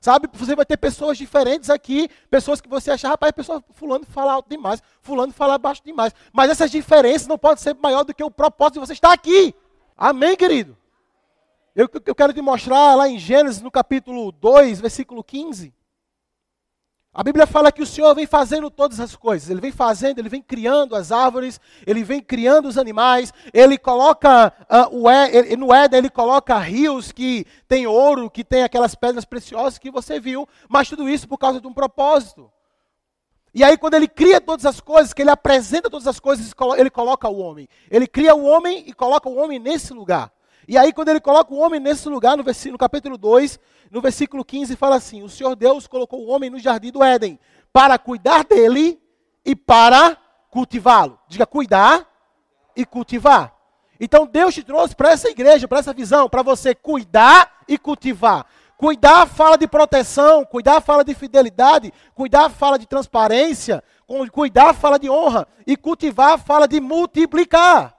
[0.00, 4.32] Sabe, você vai ter pessoas diferentes aqui, pessoas que você achar, rapaz, pessoa fulano fala
[4.32, 6.14] alto demais, fulano fala baixo demais.
[6.32, 9.54] Mas essas diferenças não podem ser maior do que o propósito de você estar aqui.
[9.96, 10.76] Amém, querido?
[11.74, 15.72] Eu, eu quero te mostrar lá em Gênesis, no capítulo 2, versículo 15.
[17.14, 19.48] A Bíblia fala que o Senhor vem fazendo todas as coisas.
[19.48, 23.32] Ele vem fazendo, ele vem criando as árvores, ele vem criando os animais.
[23.52, 28.64] Ele coloca uh, o ele, no Éden ele coloca rios que tem ouro, que tem
[28.64, 30.48] aquelas pedras preciosas que você viu.
[30.68, 32.50] Mas tudo isso por causa de um propósito.
[33.54, 36.90] E aí quando ele cria todas as coisas, que ele apresenta todas as coisas, ele
[36.90, 37.68] coloca o homem.
[37.88, 40.32] Ele cria o homem e coloca o homem nesse lugar.
[40.66, 43.58] E aí, quando ele coloca o homem nesse lugar, no, no capítulo 2,
[43.90, 47.38] no versículo 15, fala assim: O Senhor Deus colocou o homem no jardim do Éden
[47.72, 49.00] para cuidar dele
[49.44, 50.16] e para
[50.50, 51.18] cultivá-lo.
[51.28, 52.08] Diga, cuidar
[52.76, 53.54] e cultivar.
[53.98, 58.46] Então Deus te trouxe para essa igreja, para essa visão, para você cuidar e cultivar.
[58.76, 63.82] Cuidar fala de proteção, cuidar fala de fidelidade, cuidar fala de transparência,
[64.32, 67.93] cuidar fala de honra e cultivar fala de multiplicar.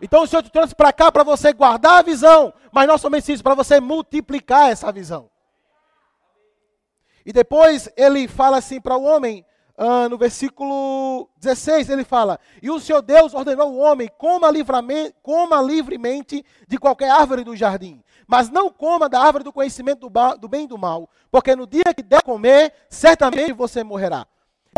[0.00, 3.32] Então o Senhor te trouxe para cá para você guardar a visão, mas não somente
[3.32, 5.30] isso, para você multiplicar essa visão.
[7.24, 9.44] E depois ele fala assim para o homem,
[9.78, 14.48] uh, no versículo 16, ele fala: E o Senhor Deus ordenou o homem, coma,
[15.22, 20.36] coma livremente de qualquer árvore do jardim, mas não coma da árvore do conhecimento do,
[20.36, 24.26] do bem e do mal, porque no dia que der comer, certamente você morrerá.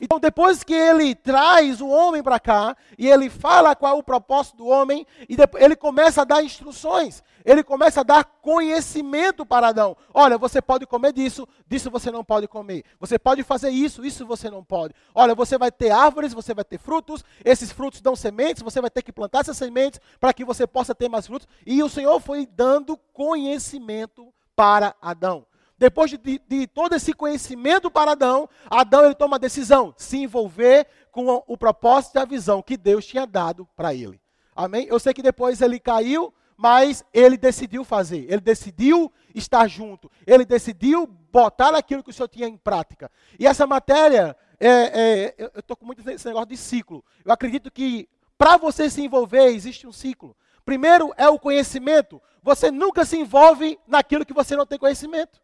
[0.03, 4.03] Então, depois que ele traz o homem para cá, e ele fala qual é o
[4.03, 9.47] propósito do homem, e depois, ele começa a dar instruções, ele começa a dar conhecimento
[9.47, 9.97] para Adão.
[10.13, 12.85] Olha, você pode comer disso, disso você não pode comer.
[13.01, 14.95] Você pode fazer isso, isso você não pode.
[15.15, 18.91] Olha, você vai ter árvores, você vai ter frutos, esses frutos dão sementes, você vai
[18.91, 21.49] ter que plantar essas sementes para que você possa ter mais frutos.
[21.65, 25.47] E o Senhor foi dando conhecimento para Adão.
[25.79, 30.87] Depois de, de, todo esse conhecimento para Adão, Adão ele toma a decisão, se envolver
[31.11, 34.21] com o, o propósito e a visão que Deus tinha dado para ele.
[34.55, 34.87] Amém?
[34.89, 40.47] Eu sei que depois ele caiu, mas ele decidiu fazer, ele decidiu estar junto, ele
[40.47, 43.11] decidiu botar aquilo que o Senhor tinha em prática.
[43.39, 47.05] E essa matéria, é, é, eu estou com muito esse negócio de ciclo.
[47.23, 50.35] Eu acredito que para você se envolver, existe um ciclo.
[50.65, 52.21] Primeiro é o conhecimento.
[52.43, 55.41] Você nunca se envolve naquilo que você não tem conhecimento.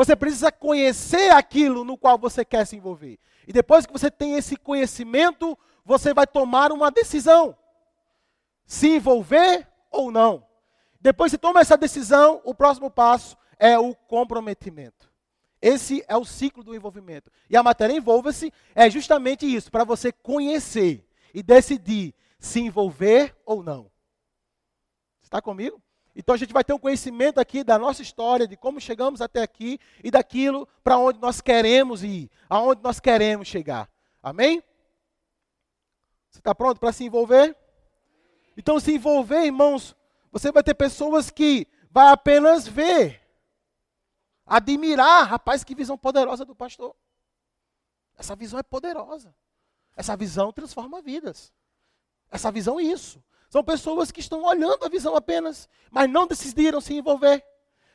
[0.00, 3.18] Você precisa conhecer aquilo no qual você quer se envolver.
[3.46, 7.54] E depois que você tem esse conhecimento, você vai tomar uma decisão:
[8.64, 10.46] se envolver ou não.
[10.98, 15.12] Depois que toma essa decisão, o próximo passo é o comprometimento.
[15.60, 17.30] Esse é o ciclo do envolvimento.
[17.50, 23.62] E a matéria envolva-se é justamente isso, para você conhecer e decidir se envolver ou
[23.62, 23.90] não.
[25.20, 25.78] Está comigo?
[26.14, 29.42] Então a gente vai ter um conhecimento aqui da nossa história, de como chegamos até
[29.42, 33.88] aqui e daquilo para onde nós queremos ir, aonde nós queremos chegar.
[34.22, 34.62] Amém?
[36.30, 37.56] Você está pronto para se envolver?
[38.56, 39.96] Então, se envolver, irmãos,
[40.30, 43.20] você vai ter pessoas que vai apenas ver,
[44.46, 46.94] admirar, rapaz, que visão poderosa do pastor.
[48.16, 49.34] Essa visão é poderosa.
[49.96, 51.52] Essa visão transforma vidas.
[52.30, 53.22] Essa visão é isso.
[53.50, 57.44] São pessoas que estão olhando a visão apenas, mas não decidiram se envolver.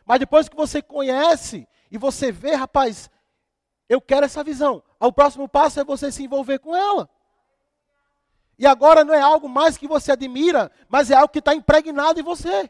[0.06, 3.10] Mas depois que você conhece e você vê, rapaz,
[3.88, 4.84] eu quero essa visão.
[5.00, 7.10] O próximo passo é você se envolver com ela.
[8.60, 12.20] E agora não é algo mais que você admira, mas é algo que está impregnado
[12.20, 12.70] em você.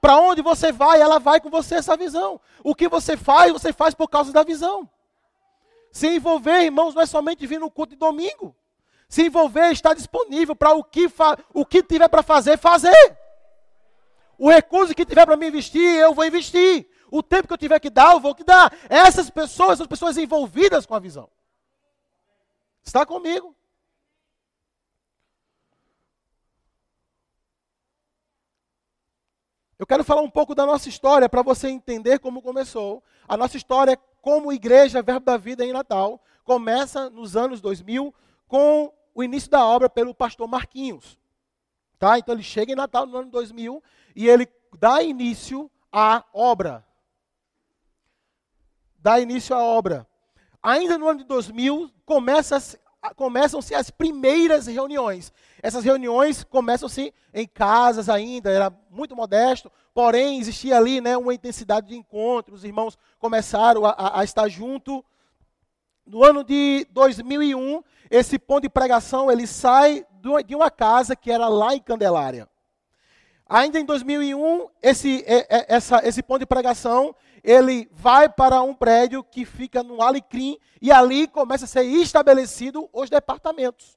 [0.00, 2.40] Para onde você vai, ela vai com você essa visão.
[2.64, 4.88] O que você faz, você faz por causa da visão.
[5.90, 8.56] Se envolver, irmãos, não é somente vir no culto de domingo.
[9.12, 11.06] Se envolver, estar disponível para o que,
[11.52, 13.18] o que tiver para fazer, fazer.
[14.38, 16.88] O recurso que tiver para me investir, eu vou investir.
[17.10, 18.74] O tempo que eu tiver que dar, eu vou que dar.
[18.88, 21.28] Essas pessoas são pessoas envolvidas com a visão.
[22.82, 23.54] Está comigo?
[29.78, 33.04] Eu quero falar um pouco da nossa história para você entender como começou.
[33.28, 38.14] A nossa história como igreja Verbo da Vida em Natal começa nos anos 2000
[38.48, 41.18] com o início da obra pelo pastor Marquinhos.
[41.98, 42.18] Tá?
[42.18, 43.82] Então ele chega em Natal no ano 2000
[44.16, 44.48] e ele
[44.78, 46.84] dá início à obra.
[48.98, 50.06] Dá início à obra.
[50.62, 52.80] Ainda no ano de 2000 começa
[53.16, 55.32] começam-se as primeiras reuniões.
[55.60, 61.88] Essas reuniões começam-se em casas ainda, era muito modesto, porém existia ali né, uma intensidade
[61.88, 65.04] de encontro, os irmãos começaram a, a estar junto.
[66.12, 70.04] No ano de 2001, esse ponto de pregação ele sai
[70.44, 72.46] de uma casa que era lá em Candelária.
[73.48, 79.46] Ainda em 2001, esse, essa, esse ponto de pregação ele vai para um prédio que
[79.46, 83.96] fica no Alecrim e ali começa a ser estabelecido os departamentos.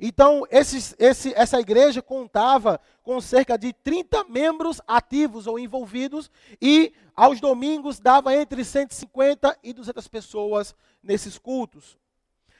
[0.00, 6.30] Então, esses, esse, essa igreja contava com cerca de 30 membros ativos ou envolvidos
[6.60, 11.98] e aos domingos dava entre 150 e 200 pessoas nesses cultos.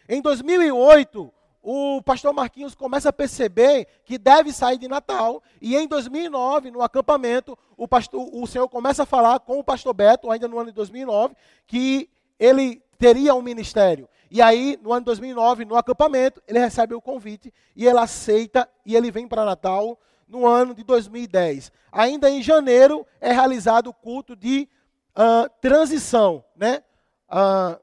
[0.06, 1.32] Em 2008,
[1.62, 6.82] o pastor Marquinhos começa a perceber que deve sair de Natal, e em 2009, no
[6.82, 10.70] acampamento, o, pastor, o Senhor começa a falar com o pastor Beto, ainda no ano
[10.70, 11.34] de 2009,
[11.66, 12.08] que
[12.38, 14.08] ele teria um ministério.
[14.30, 18.68] E aí, no ano de 2009, no acampamento, ele recebe o convite e ele aceita
[18.86, 19.98] e ele vem para Natal
[20.28, 21.72] no ano de 2010.
[21.90, 24.68] Ainda em janeiro é realizado o culto de
[25.16, 26.84] uh, transição, né?
[27.28, 27.80] Uh,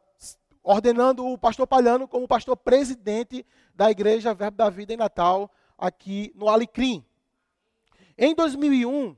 [0.64, 3.46] ordenando o pastor Palhano como pastor presidente
[3.76, 7.04] da Igreja Verbo da Vida em Natal, aqui no Alecrim.
[8.18, 9.16] Em 2001, uh,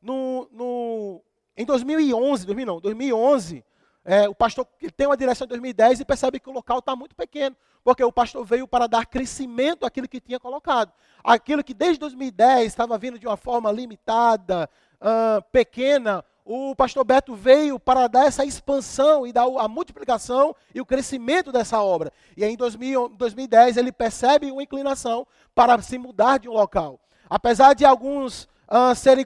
[0.00, 1.20] no, no,
[1.56, 3.64] em 2011, 2000 não, 2011,
[4.04, 4.66] é, o pastor
[4.96, 8.12] tem uma direção em 2010 e percebe que o local está muito pequeno, porque o
[8.12, 10.92] pastor veio para dar crescimento àquilo que tinha colocado.
[11.22, 14.68] Aquilo que desde 2010 estava vindo de uma forma limitada,
[15.00, 20.80] uh, pequena, o pastor Beto veio para dar essa expansão e dar a multiplicação e
[20.80, 22.12] o crescimento dessa obra.
[22.36, 27.00] E aí, em 2010 ele percebe uma inclinação para se mudar de um local.
[27.30, 29.24] Apesar de alguns uh, serem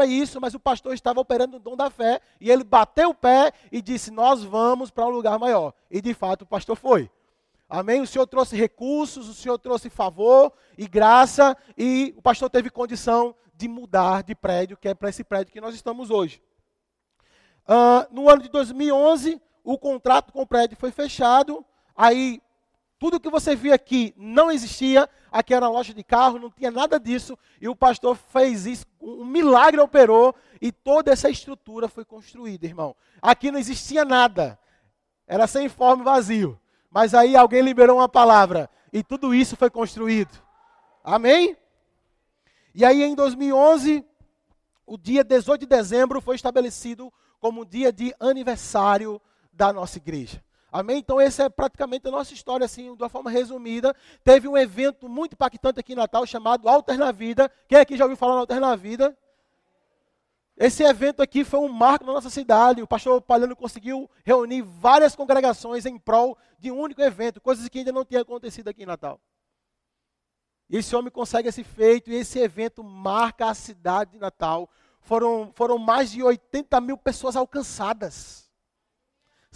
[0.00, 3.14] a isso, mas o pastor estava operando o dom da fé e ele bateu o
[3.14, 5.74] pé e disse: Nós vamos para um lugar maior.
[5.90, 7.10] E de fato o pastor foi.
[7.68, 8.00] Amém?
[8.00, 13.34] O Senhor trouxe recursos, o Senhor trouxe favor e graça, e o pastor teve condição
[13.54, 16.40] de mudar de prédio, que é para esse prédio que nós estamos hoje.
[17.68, 21.64] Uh, no ano de 2011, o contrato com o prédio foi fechado.
[21.96, 22.40] Aí,
[22.98, 25.08] tudo que você viu aqui não existia.
[25.30, 27.38] Aqui era loja de carro, não tinha nada disso.
[27.60, 32.96] E o pastor fez isso, um milagre operou e toda essa estrutura foi construída, irmão.
[33.20, 34.58] Aqui não existia nada.
[35.26, 36.58] Era sem forma vazio.
[36.90, 40.42] Mas aí alguém liberou uma palavra e tudo isso foi construído.
[41.04, 41.56] Amém?
[42.74, 44.04] E aí em 2011,
[44.86, 49.20] o dia 18 de dezembro foi estabelecido como dia de aniversário
[49.52, 50.42] da nossa igreja.
[50.78, 50.98] Amém?
[50.98, 53.96] Então, essa é praticamente a nossa história, assim, de uma forma resumida.
[54.22, 57.50] Teve um evento muito impactante aqui em Natal chamado Alterna Vida.
[57.66, 59.16] Quem aqui já ouviu falar no Alterna Vida?
[60.54, 62.82] Esse evento aqui foi um marco na nossa cidade.
[62.82, 67.78] O pastor Palhano conseguiu reunir várias congregações em prol de um único evento, coisas que
[67.78, 69.18] ainda não tinham acontecido aqui em Natal.
[70.68, 74.68] E esse homem consegue esse feito, e esse evento marca a cidade de Natal
[75.00, 78.45] foram, foram mais de 80 mil pessoas alcançadas.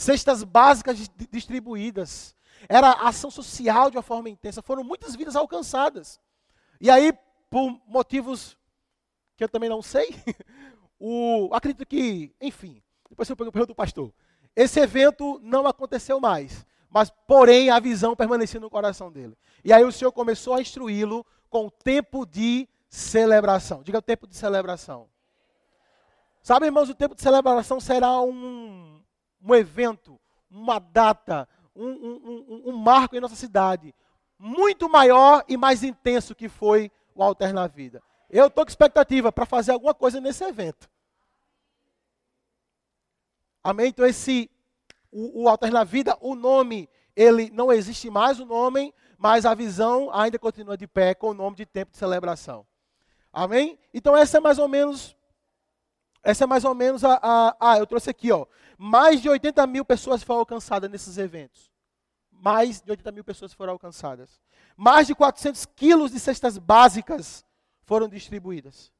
[0.00, 2.35] Cestas básicas distribuídas.
[2.67, 4.62] Era ação social de uma forma intensa.
[4.62, 6.19] Foram muitas vidas alcançadas.
[6.81, 7.12] E aí,
[7.50, 8.56] por motivos
[9.37, 10.08] que eu também não sei,
[10.99, 14.11] o, acredito que, enfim, depois eu pergunto do pastor.
[14.56, 16.64] Esse evento não aconteceu mais.
[16.88, 19.37] Mas, porém, a visão permanecia no coração dele.
[19.62, 23.82] E aí o Senhor começou a instruí-lo com o tempo de celebração.
[23.82, 25.11] Diga o tempo de celebração.
[26.43, 29.00] Sabe, irmãos, o tempo de celebração será um,
[29.43, 30.21] um evento,
[30.51, 33.95] uma data, um, um, um, marco em nossa cidade,
[34.39, 38.03] muito maior e mais intenso que foi o Alter na Vida.
[38.29, 40.89] Eu estou com expectativa para fazer alguma coisa nesse evento.
[43.63, 43.89] Amém?
[43.89, 44.51] Então, esse,
[45.11, 49.55] o, o Alter na Vida, o nome, ele não existe mais o nome, mas a
[49.55, 52.67] visão ainda continua de pé com o nome de tempo de celebração.
[53.32, 53.79] Amém?
[53.93, 55.17] Então, essa é mais ou menos
[56.23, 57.56] essa é mais ou menos a, a.
[57.59, 58.47] Ah, eu trouxe aqui, ó.
[58.82, 61.70] Mais de 80 mil pessoas foram alcançadas nesses eventos.
[62.31, 64.41] Mais de 80 mil pessoas foram alcançadas.
[64.75, 67.44] Mais de 400 quilos de cestas básicas
[67.82, 68.91] foram distribuídas.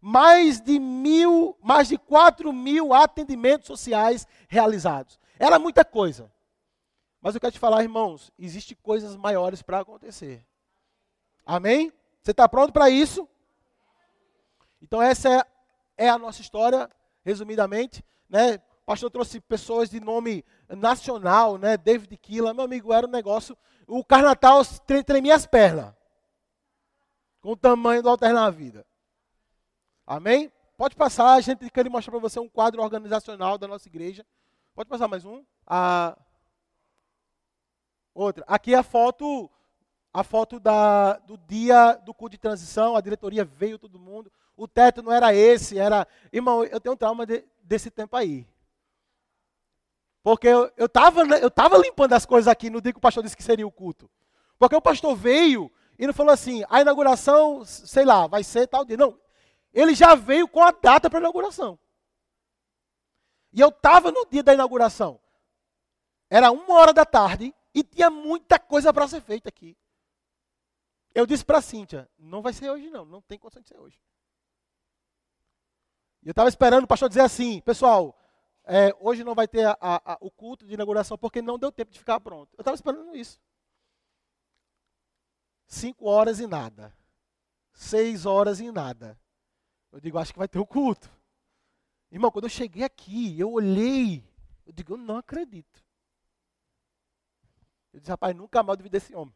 [0.00, 5.20] Mais de mil, mais de 4 mil atendimentos sociais realizados.
[5.38, 6.28] Era muita coisa.
[7.20, 10.44] Mas eu quero te falar, irmãos, existem coisas maiores para acontecer.
[11.46, 11.92] Amém?
[12.20, 13.28] Você está pronto para isso?
[14.82, 15.46] Então essa é
[15.98, 16.88] é a nossa história,
[17.24, 18.04] resumidamente.
[18.28, 18.60] Né?
[18.88, 21.76] Pastor trouxe pessoas de nome nacional, né?
[21.76, 23.54] David Killa, meu amigo, era um negócio.
[23.86, 24.62] O Carnatal
[25.04, 25.92] tremia as pernas.
[27.42, 28.86] Com o tamanho do Alter na Vida.
[30.06, 30.50] Amém?
[30.74, 34.24] Pode passar, a gente quer mostrar para você um quadro organizacional da nossa igreja.
[34.74, 35.44] Pode passar mais um?
[35.66, 36.16] A...
[38.14, 38.42] Outra.
[38.48, 39.50] Aqui é a foto,
[40.14, 42.96] a foto da, do dia do culto de transição.
[42.96, 44.32] A diretoria veio, todo mundo.
[44.56, 46.08] O teto não era esse, era.
[46.32, 48.46] Irmão, eu tenho um trauma de, desse tempo aí.
[50.28, 53.34] Porque eu estava eu tava limpando as coisas aqui no dia que o pastor disse
[53.34, 54.10] que seria o culto.
[54.58, 58.84] Porque o pastor veio e não falou assim, a inauguração, sei lá, vai ser tal
[58.84, 58.98] dia.
[58.98, 59.18] Não.
[59.72, 61.78] ele já veio com a data para a inauguração.
[63.54, 65.18] E eu estava no dia da inauguração.
[66.28, 69.78] Era uma hora da tarde e tinha muita coisa para ser feita aqui.
[71.14, 73.78] Eu disse para a Cíntia, não vai ser hoje não, não tem condição de ser
[73.78, 73.98] hoje.
[76.22, 78.14] E eu estava esperando o pastor dizer assim, pessoal,
[78.70, 81.90] é, hoje não vai ter a, a, o culto de inauguração porque não deu tempo
[81.90, 82.52] de ficar pronto.
[82.52, 83.40] Eu estava esperando isso.
[85.66, 86.94] Cinco horas e nada.
[87.72, 89.18] Seis horas e nada.
[89.90, 91.10] Eu digo, acho que vai ter o culto.
[92.12, 94.22] Irmão, quando eu cheguei aqui, eu olhei,
[94.66, 95.82] eu digo, eu não acredito.
[97.90, 99.34] Eu disse, rapaz, nunca mais duvidei desse homem.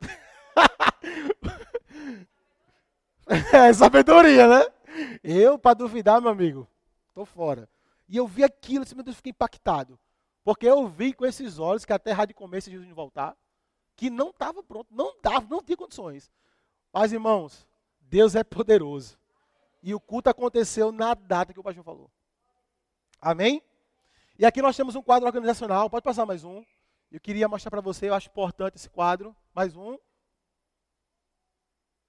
[3.52, 4.64] é sabedoria, né?
[5.22, 6.66] Eu, para duvidar, meu amigo,
[7.12, 7.68] tô fora.
[8.08, 9.98] E eu vi aquilo, assim, meu Deus, fiquei impactado.
[10.42, 13.36] Porque eu vi com esses olhos que a terra de comer se Jesus voltar,
[13.94, 16.30] que não estava pronto, não dava, não tinha condições.
[16.92, 17.66] Mas, irmãos,
[18.00, 19.18] Deus é poderoso.
[19.82, 22.10] E o culto aconteceu na data que o pastor falou.
[23.20, 23.62] Amém?
[24.38, 25.90] E aqui nós temos um quadro organizacional.
[25.90, 26.64] Pode passar mais um.
[27.10, 29.36] Eu queria mostrar para você, eu acho importante esse quadro.
[29.54, 29.98] Mais um.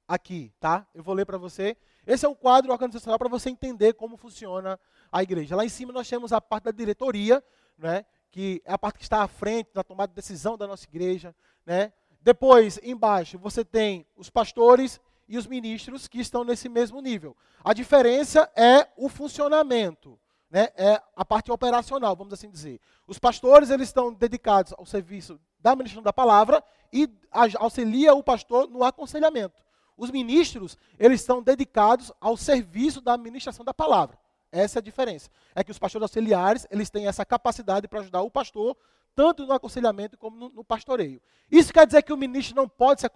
[0.08, 0.88] Aqui, tá?
[0.94, 1.76] Eu vou ler para você.
[2.06, 4.80] Esse é um quadro organizacional para você entender como funciona
[5.12, 5.56] a igreja.
[5.56, 7.44] Lá em cima nós temos a parte da diretoria,
[7.78, 10.86] né, que é a parte que está à frente da tomada de decisão da nossa
[10.86, 11.36] igreja.
[11.66, 11.92] Né?
[12.22, 17.36] Depois, embaixo, você tem os pastores e os ministros que estão nesse mesmo nível.
[17.64, 20.70] A diferença é o funcionamento, né?
[20.76, 22.80] é a parte operacional, vamos assim dizer.
[23.08, 27.10] Os pastores eles estão dedicados ao serviço da ministração da palavra e
[27.58, 29.64] auxilia o pastor no aconselhamento.
[29.98, 34.18] Os ministros, eles estão dedicados ao serviço da administração da palavra.
[34.52, 35.30] Essa é a diferença.
[35.54, 38.76] É que os pastores auxiliares, eles têm essa capacidade para ajudar o pastor,
[39.16, 41.22] tanto no aconselhamento como no, no, pastoreio.
[41.52, 43.08] Isso quer dizer que o ministro não pode, se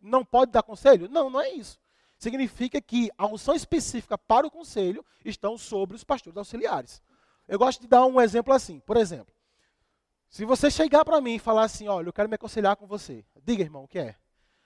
[0.00, 1.08] não pode dar conselho?
[1.08, 1.78] Não, não é isso.
[2.18, 7.02] Significa que a unção específica para o conselho estão sobre os pastores auxiliares.
[7.46, 8.80] Eu gosto de dar um exemplo assim.
[8.80, 9.34] Por exemplo,
[10.28, 13.24] se você chegar para mim e falar assim, olha, eu quero me aconselhar com você.
[13.42, 14.16] Diga, irmão, o que é?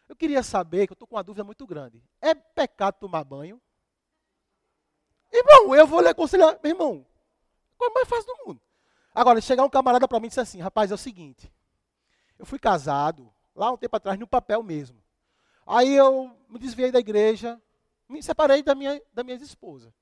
[0.08, 2.02] Eu queria saber, que eu estou com uma dúvida muito grande.
[2.20, 3.60] É pecado tomar banho?
[5.34, 6.58] Irmão, eu vou lhe aconselhar.
[6.62, 7.06] Meu irmão,
[7.76, 8.60] qual é o mais fácil do mundo?
[9.12, 11.52] Agora, chegar um camarada para mim e dizer assim, rapaz, é o seguinte.
[12.38, 15.02] Eu fui casado, lá um tempo atrás, no papel mesmo.
[15.66, 17.60] Aí eu me desviei da igreja,
[18.08, 19.92] me separei da minha, da minha esposa.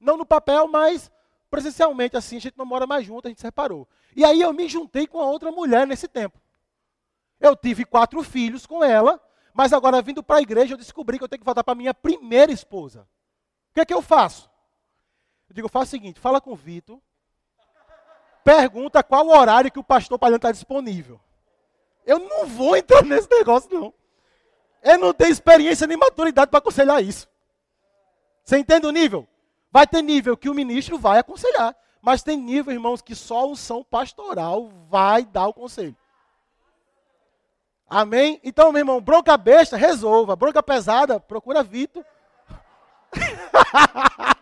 [0.00, 1.10] Não no papel, mas
[1.50, 3.86] presencialmente, assim, a gente não mora mais junto, a gente separou.
[4.16, 6.40] E aí eu me juntei com a outra mulher nesse tempo.
[7.40, 9.20] Eu tive quatro filhos com ela,
[9.52, 11.92] mas agora, vindo para a igreja, eu descobri que eu tenho que voltar para minha
[11.92, 13.08] primeira esposa.
[13.70, 14.50] O que é que eu faço?
[15.48, 17.00] Eu digo, faça o seguinte, fala com o Vitor,
[18.44, 21.20] pergunta qual o horário que o pastor Palhano está disponível.
[22.04, 23.92] Eu não vou entrar nesse negócio, não.
[24.82, 27.28] Eu não tenho experiência nem maturidade para aconselhar isso.
[28.44, 29.28] Você entende o nível?
[29.70, 31.76] Vai ter nível que o ministro vai aconselhar.
[32.00, 35.96] Mas tem nível, irmãos, que só a unção pastoral vai dar o conselho.
[37.88, 38.40] Amém?
[38.44, 40.36] Então, meu irmão, bronca besta, resolva.
[40.36, 42.04] Bronca pesada, procura Vitor.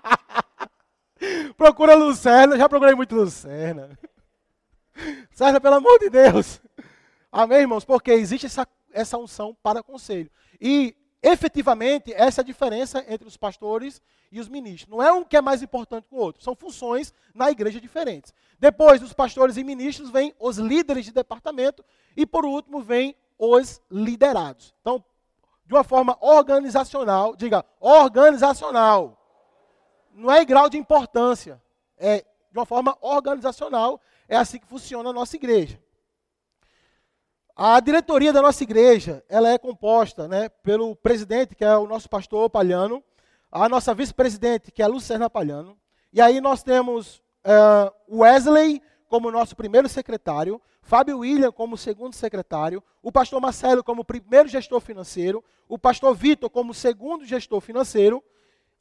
[1.56, 3.98] procura Lucerna, já procurei muito Lucerna.
[5.30, 6.60] Lucerna, pelo amor de Deus.
[7.30, 7.84] Amém, irmãos?
[7.84, 10.30] Porque existe essa, essa unção para conselho.
[10.60, 14.90] E, efetivamente, essa é a diferença entre os pastores e os ministros.
[14.90, 16.42] Não é um que é mais importante que o outro.
[16.42, 18.32] São funções na igreja diferentes.
[18.58, 21.84] Depois dos pastores e ministros, vêm os líderes de departamento.
[22.16, 24.75] E, por último, vem os liderados.
[24.80, 25.04] Então,
[25.66, 29.25] de uma forma organizacional, diga organizacional.
[30.16, 31.62] Não é grau de importância,
[31.99, 32.20] é
[32.50, 35.78] de uma forma organizacional, é assim que funciona a nossa igreja.
[37.54, 42.08] A diretoria da nossa igreja, ela é composta né, pelo presidente, que é o nosso
[42.08, 43.04] pastor Palhano,
[43.52, 45.76] a nossa vice-presidente, que é a Lucerna Palhano,
[46.12, 52.82] e aí nós temos uh, Wesley como nosso primeiro secretário, Fábio William como segundo secretário,
[53.02, 58.23] o pastor Marcelo como primeiro gestor financeiro, o pastor Vitor como segundo gestor financeiro,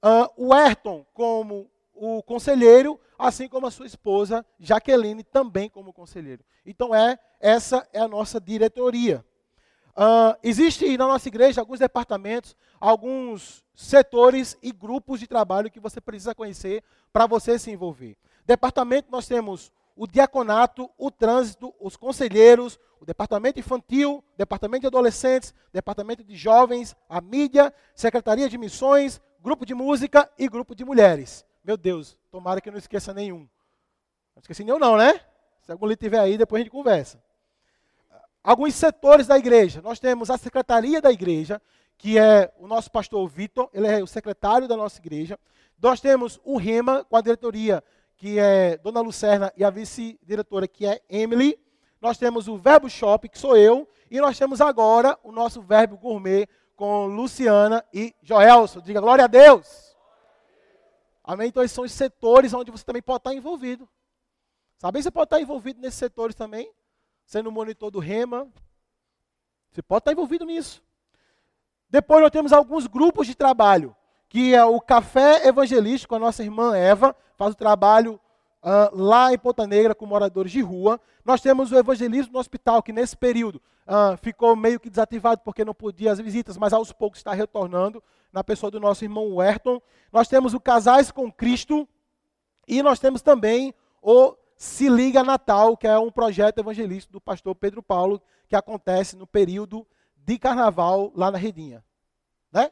[0.04, 6.44] uh, o Ayrton como o conselheiro, assim como a sua esposa Jaqueline também como conselheiro.
[6.66, 9.26] Então é essa é a nossa diretoria.
[9.96, 16.02] Uh, existe na nossa igreja alguns departamentos, alguns setores e grupos de trabalho que você
[16.02, 16.84] precisa conhecer
[17.14, 18.18] para você se envolver.
[18.46, 25.54] Departamento nós temos o diaconato, o trânsito, os conselheiros, o departamento infantil, departamento de adolescentes,
[25.72, 31.46] departamento de jovens, a mídia, secretaria de missões, grupo de música e grupo de mulheres.
[31.64, 33.48] Meu Deus, tomara que eu não esqueça nenhum.
[34.36, 35.22] Não esqueci nenhum não, né?
[35.62, 37.24] Se algum ali tiver aí, depois a gente conversa.
[38.44, 39.82] Alguns setores da igreja.
[39.82, 41.62] Nós temos a secretaria da igreja,
[41.98, 45.40] que é o nosso pastor Vitor, ele é o secretário da nossa igreja.
[45.82, 47.84] Nós temos o Rema, com a diretoria,
[48.18, 51.60] que é Dona Lucerna, e a vice-diretora, que é Emily.
[52.02, 53.88] Nós temos o Verbo Shop, que sou eu.
[54.10, 58.82] E nós temos agora o nosso Verbo Gourmet, com Luciana e Joelson.
[58.82, 59.96] Diga glória a Deus.
[61.24, 61.48] Amém?
[61.48, 63.90] Então, esses são os setores onde você também pode estar envolvido.
[64.78, 65.02] Sabe?
[65.02, 66.72] Você pode estar envolvido nesses setores também,
[67.26, 68.48] sendo monitor do Rema.
[69.72, 70.84] Você pode estar envolvido nisso.
[71.90, 73.96] Depois nós temos alguns grupos de trabalho,
[74.30, 78.20] que é o Café Evangelístico, a nossa irmã Eva, faz o trabalho
[78.64, 81.00] uh, lá em Ponta Negra com moradores de rua.
[81.24, 85.64] Nós temos o evangelismo no hospital, que nesse período uh, ficou meio que desativado porque
[85.64, 89.82] não podia as visitas, mas aos poucos está retornando, na pessoa do nosso irmão Werton.
[90.12, 91.88] Nós temos o Casais com Cristo
[92.68, 97.56] e nós temos também o Se Liga Natal, que é um projeto evangelístico do pastor
[97.56, 99.88] Pedro Paulo, que acontece no período
[100.18, 101.84] de carnaval lá na Redinha.
[102.52, 102.72] Né?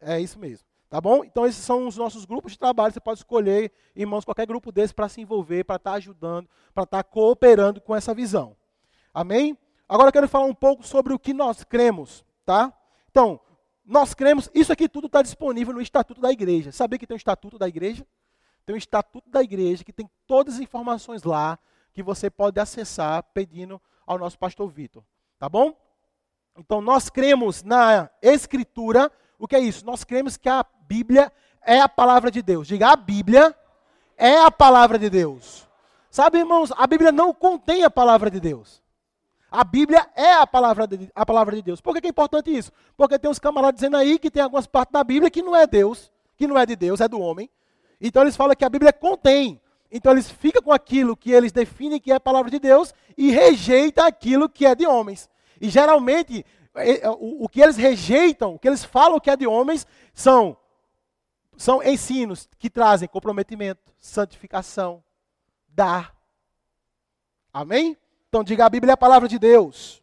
[0.00, 0.71] É isso mesmo.
[0.92, 1.24] Tá bom?
[1.24, 2.92] Então, esses são os nossos grupos de trabalho.
[2.92, 6.82] Você pode escolher, irmãos, qualquer grupo desse para se envolver, para estar tá ajudando, para
[6.82, 8.54] estar tá cooperando com essa visão.
[9.14, 9.56] Amém?
[9.88, 12.70] Agora eu quero falar um pouco sobre o que nós cremos, tá?
[13.10, 13.40] Então,
[13.86, 16.70] nós cremos, isso aqui tudo está disponível no Estatuto da Igreja.
[16.70, 18.06] Sabia que tem o Estatuto da Igreja?
[18.66, 21.58] Tem o Estatuto da Igreja que tem todas as informações lá
[21.94, 25.02] que você pode acessar pedindo ao nosso pastor Vitor.
[25.38, 25.74] Tá bom?
[26.54, 29.10] Então, nós cremos na Escritura.
[29.38, 29.86] O que é isso?
[29.86, 31.32] Nós cremos que a Bíblia
[31.64, 32.66] é a palavra de Deus.
[32.68, 33.54] Diga, a Bíblia
[34.16, 35.66] é a palavra de Deus.
[36.10, 38.82] Sabe, irmãos, a Bíblia não contém a palavra de Deus.
[39.50, 41.80] A Bíblia é a palavra de, a palavra de Deus.
[41.80, 42.72] Por que é importante isso?
[42.96, 45.66] Porque tem uns camaradas dizendo aí que tem algumas partes da Bíblia que não é
[45.66, 47.50] Deus, que não é de Deus, é do homem.
[48.00, 49.60] Então eles falam que a Bíblia contém.
[49.90, 53.30] Então eles ficam com aquilo que eles definem que é a palavra de Deus e
[53.30, 55.28] rejeitam aquilo que é de homens.
[55.60, 59.46] E geralmente é, o, o que eles rejeitam, o que eles falam que é de
[59.46, 60.56] homens, são
[61.56, 65.02] são ensinos que trazem comprometimento, santificação,
[65.68, 66.14] dar.
[67.52, 67.96] Amém?
[68.28, 70.02] Então diga a Bíblia é a palavra de Deus.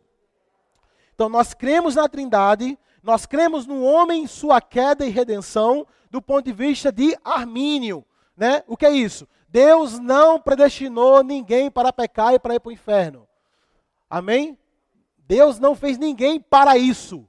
[1.14, 6.46] Então nós cremos na Trindade, nós cremos no homem, sua queda e redenção, do ponto
[6.46, 8.06] de vista de Armínio.
[8.38, 8.64] Né?
[8.68, 9.28] O que é isso?
[9.48, 13.28] Deus não predestinou ninguém para pecar e para ir para o inferno.
[14.10, 14.58] Amém?
[15.18, 17.28] Deus não fez ninguém para isso.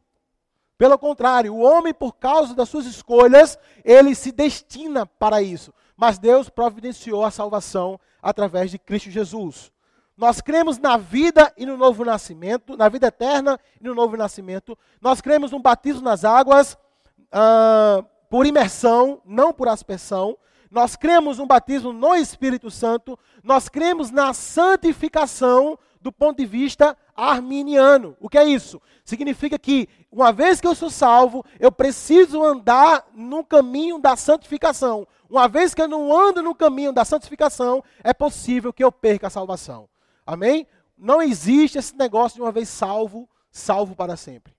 [0.80, 5.74] Pelo contrário, o homem, por causa das suas escolhas, ele se destina para isso.
[5.94, 9.70] Mas Deus providenciou a salvação através de Cristo Jesus.
[10.16, 14.74] Nós cremos na vida e no novo nascimento, na vida eterna e no novo nascimento.
[15.02, 16.78] Nós cremos no batismo nas águas
[17.26, 20.38] uh, por imersão, não por aspersão.
[20.70, 23.18] Nós cremos no batismo no Espírito Santo.
[23.44, 28.16] Nós cremos na santificação do ponto de vista arminiano.
[28.18, 28.80] O que é isso?
[29.04, 35.06] Significa que, uma vez que eu sou salvo, eu preciso andar no caminho da santificação.
[35.28, 39.26] Uma vez que eu não ando no caminho da santificação, é possível que eu perca
[39.26, 39.88] a salvação.
[40.26, 40.66] Amém?
[40.96, 44.54] Não existe esse negócio de uma vez salvo, salvo para sempre.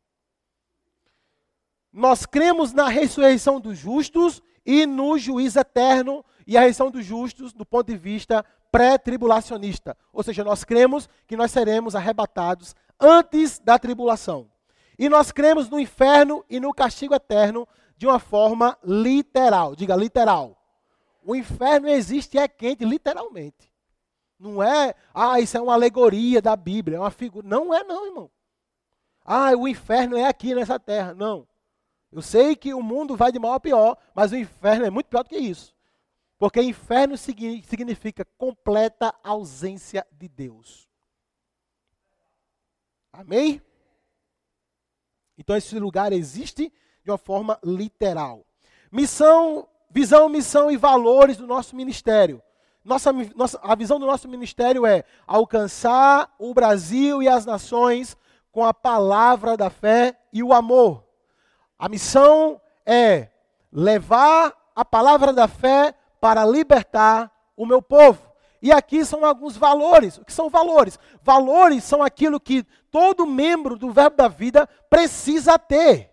[1.92, 7.54] Nós cremos na ressurreição dos justos e no juízo eterno e a ressurreição dos justos
[7.54, 9.98] do ponto de vista pré-tribulacionista.
[10.14, 14.50] Ou seja, nós cremos que nós seremos arrebatados antes da tribulação.
[14.98, 19.76] E nós cremos no inferno e no castigo eterno de uma forma literal.
[19.76, 20.58] Diga literal.
[21.24, 23.72] O inferno existe e é quente, literalmente.
[24.40, 27.48] Não é, ah, isso é uma alegoria da Bíblia, é uma figura.
[27.48, 28.32] Não é, não, irmão.
[29.24, 31.14] Ah, o inferno é aqui nessa terra.
[31.14, 31.48] Não.
[32.12, 35.08] Eu sei que o mundo vai de mal a pior, mas o inferno é muito
[35.08, 35.74] pior do que isso.
[36.42, 40.90] Porque inferno significa completa ausência de Deus.
[43.14, 43.62] Amém?
[45.38, 46.74] Então esse lugar existe
[47.04, 48.44] de uma forma literal.
[48.92, 52.42] Missão, visão, missão e valores do nosso ministério.
[52.84, 58.18] Nossa, nossa, a visão do nosso ministério é alcançar o Brasil e as nações
[58.52, 61.06] com a palavra da fé e o amor.
[61.78, 63.30] A missão é
[63.72, 68.22] levar a palavra da fé para libertar o meu povo.
[68.62, 70.18] E aqui são alguns valores.
[70.18, 71.00] O que são valores?
[71.24, 76.12] Valores são aquilo que todo membro do Verbo da Vida precisa ter.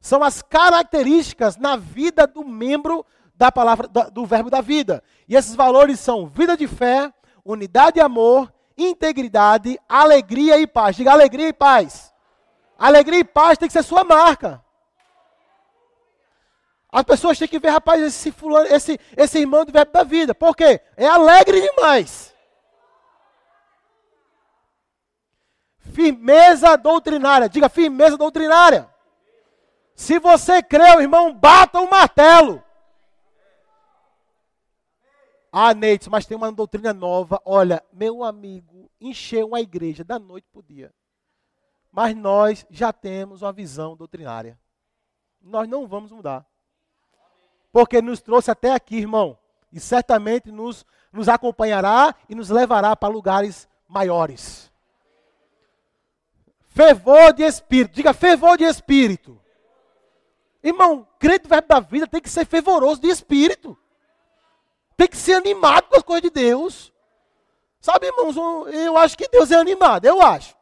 [0.00, 5.02] São as características na vida do membro da palavra do Verbo da Vida.
[5.28, 7.12] E esses valores são vida de fé,
[7.44, 10.94] unidade e amor, integridade, alegria e paz.
[10.94, 12.14] Diga alegria e paz.
[12.78, 14.62] Alegria e paz tem que ser sua marca.
[16.90, 20.34] As pessoas têm que ver, rapaz, esse, fulano, esse, esse irmão do verbo da vida.
[20.34, 20.80] Por quê?
[20.96, 22.34] É alegre demais.
[25.78, 27.48] Firmeza doutrinária.
[27.48, 28.88] Diga firmeza doutrinária.
[29.94, 32.62] Se você creu, irmão, bata o martelo.
[35.52, 37.40] Ah, Neitz, mas tem uma doutrina nova.
[37.44, 40.94] Olha, meu amigo, encheu a igreja da noite para o dia.
[41.90, 44.58] Mas nós já temos uma visão doutrinária.
[45.40, 46.46] Nós não vamos mudar.
[47.78, 49.38] Porque nos trouxe até aqui, irmão.
[49.72, 54.68] E certamente nos, nos acompanhará e nos levará para lugares maiores.
[56.66, 57.94] Fervor de espírito.
[57.94, 59.40] Diga fervor de espírito.
[60.60, 63.78] Irmão, crente do verbo da vida tem que ser fervoroso de espírito.
[64.96, 66.92] Tem que ser animado com as coisas de Deus.
[67.80, 68.34] Sabe, irmãos,
[68.74, 70.52] eu acho que Deus é animado, eu acho.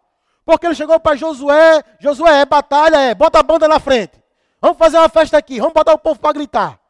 [0.44, 4.22] Porque ele chegou para Josué, Josué, é batalha, é, bota a banda na frente.
[4.61, 6.86] Vamos fazer uma festa aqui, vamos botar o povo para gritar.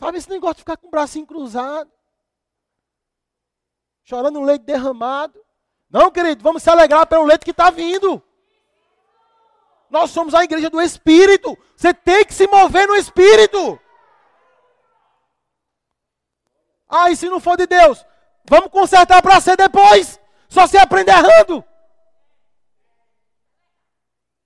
[0.00, 1.92] Sabe esse negócio de ficar com o bracinho cruzado?
[4.02, 5.38] Chorando um leite derramado.
[5.90, 8.22] Não, querido, vamos se alegrar pelo leite que está vindo.
[9.90, 11.56] Nós somos a igreja do Espírito.
[11.76, 13.78] Você tem que se mover no Espírito.
[16.88, 18.04] Ah, e se não for de Deus?
[18.48, 20.18] Vamos consertar para ser depois.
[20.48, 21.62] Só se aprender errando.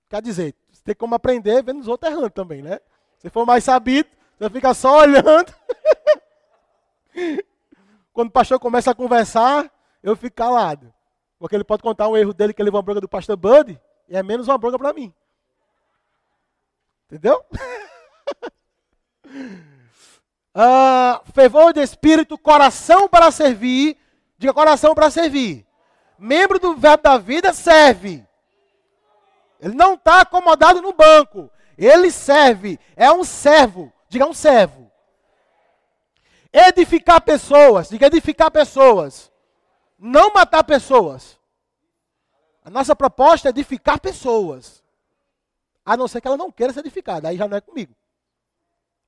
[0.09, 2.81] Quer dizer, você tem como aprender vendo os outros errando também, né?
[3.19, 5.53] Se for mais sabido, você fica só olhando.
[8.13, 9.71] Quando o pastor começa a conversar,
[10.03, 10.93] eu fico calado.
[11.39, 13.79] Porque ele pode contar um erro dele que ele levou uma bronca do pastor Bud,
[14.07, 15.13] e é menos uma bronca para mim.
[17.05, 17.43] Entendeu?
[20.53, 23.97] ah, fervor de espírito, coração para servir.
[24.37, 25.65] Diga coração para servir.
[26.17, 28.25] Membro do verbo da vida serve.
[29.59, 31.49] Ele não está acomodado no banco.
[31.77, 32.79] Ele serve.
[32.95, 33.91] É um servo.
[34.15, 34.89] Diga um servo.
[36.53, 37.89] Edificar pessoas.
[37.89, 39.29] Diga edificar pessoas.
[39.99, 41.37] Não matar pessoas.
[42.63, 44.81] A nossa proposta é edificar pessoas.
[45.85, 47.27] A não ser que ela não queira ser edificada.
[47.27, 47.93] Aí já não é comigo.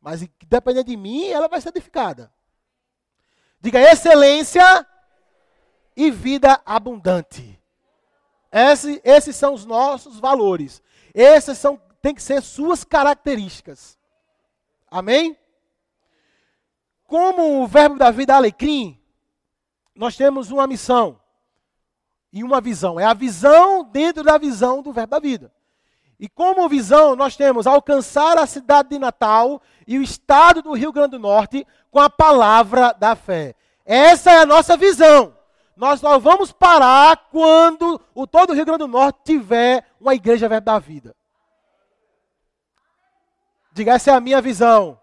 [0.02, 2.30] Mas dependendo de mim, ela vai ser edificada.
[3.62, 4.86] Diga excelência
[5.96, 7.58] e vida abundante.
[8.52, 10.84] Esse, esses são os nossos valores.
[11.14, 13.97] Esses são, tem que ser suas características.
[14.90, 15.38] Amém?
[17.06, 19.00] Como o verbo da vida alecrim,
[19.96, 21.20] nós temos uma missão
[22.32, 23.00] e uma visão.
[23.00, 25.52] É a visão dentro da visão do verbo da vida.
[26.20, 30.92] E como visão, nós temos alcançar a cidade de Natal e o estado do Rio
[30.92, 33.56] Grande do Norte com a palavra da fé.
[33.86, 35.36] Essa é a nossa visão.
[35.76, 40.50] Nós só vamos parar quando o todo o Rio Grande do Norte tiver uma igreja
[40.50, 41.16] verbo da vida.
[43.78, 45.00] Diga, essa é a minha visão.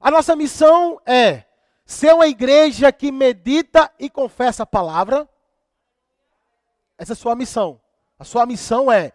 [0.00, 1.44] A nossa missão é
[1.86, 5.28] ser uma igreja que medita e confessa a palavra.
[6.98, 7.80] Essa é a sua missão.
[8.18, 9.12] A sua missão é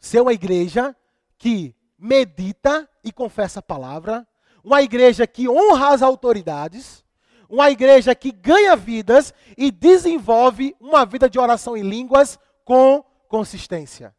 [0.00, 0.96] ser uma igreja
[1.38, 4.26] que medita e confessa a palavra,
[4.64, 7.04] uma igreja que honra as autoridades,
[7.48, 14.12] uma igreja que ganha vidas e desenvolve uma vida de oração em línguas com consistência.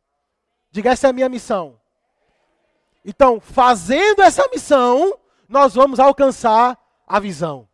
[0.72, 1.81] Diga, essa é a minha missão.
[3.04, 5.18] Então, fazendo essa missão,
[5.50, 7.68] nós vamos alcançar a visão.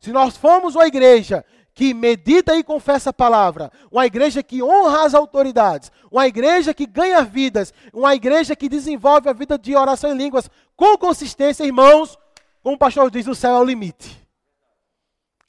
[0.00, 5.04] Se nós formos uma igreja que medita e confessa a palavra, uma igreja que honra
[5.04, 10.12] as autoridades, uma igreja que ganha vidas, uma igreja que desenvolve a vida de oração
[10.12, 12.16] em línguas com consistência, irmãos,
[12.62, 14.24] como o pastor diz, o céu é o limite.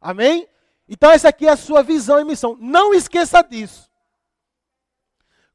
[0.01, 0.47] Amém?
[0.89, 2.57] Então, essa aqui é a sua visão e missão.
[2.59, 3.89] Não esqueça disso.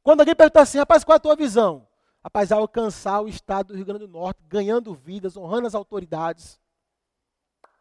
[0.02, 1.86] Quando alguém pergunta assim, rapaz, qual é a tua visão?
[2.22, 6.61] Rapaz, alcançar o estado do Rio Grande do Norte, ganhando vidas, honrando as autoridades.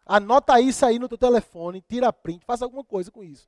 [0.06, 3.48] Anota isso aí no teu telefone, tira print, faça alguma coisa com isso.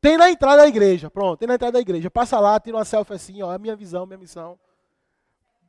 [0.00, 2.10] Tem na entrada da igreja, pronto, tem na entrada da igreja.
[2.10, 4.58] Passa lá, tira uma selfie assim, ó, é a minha visão, minha missão.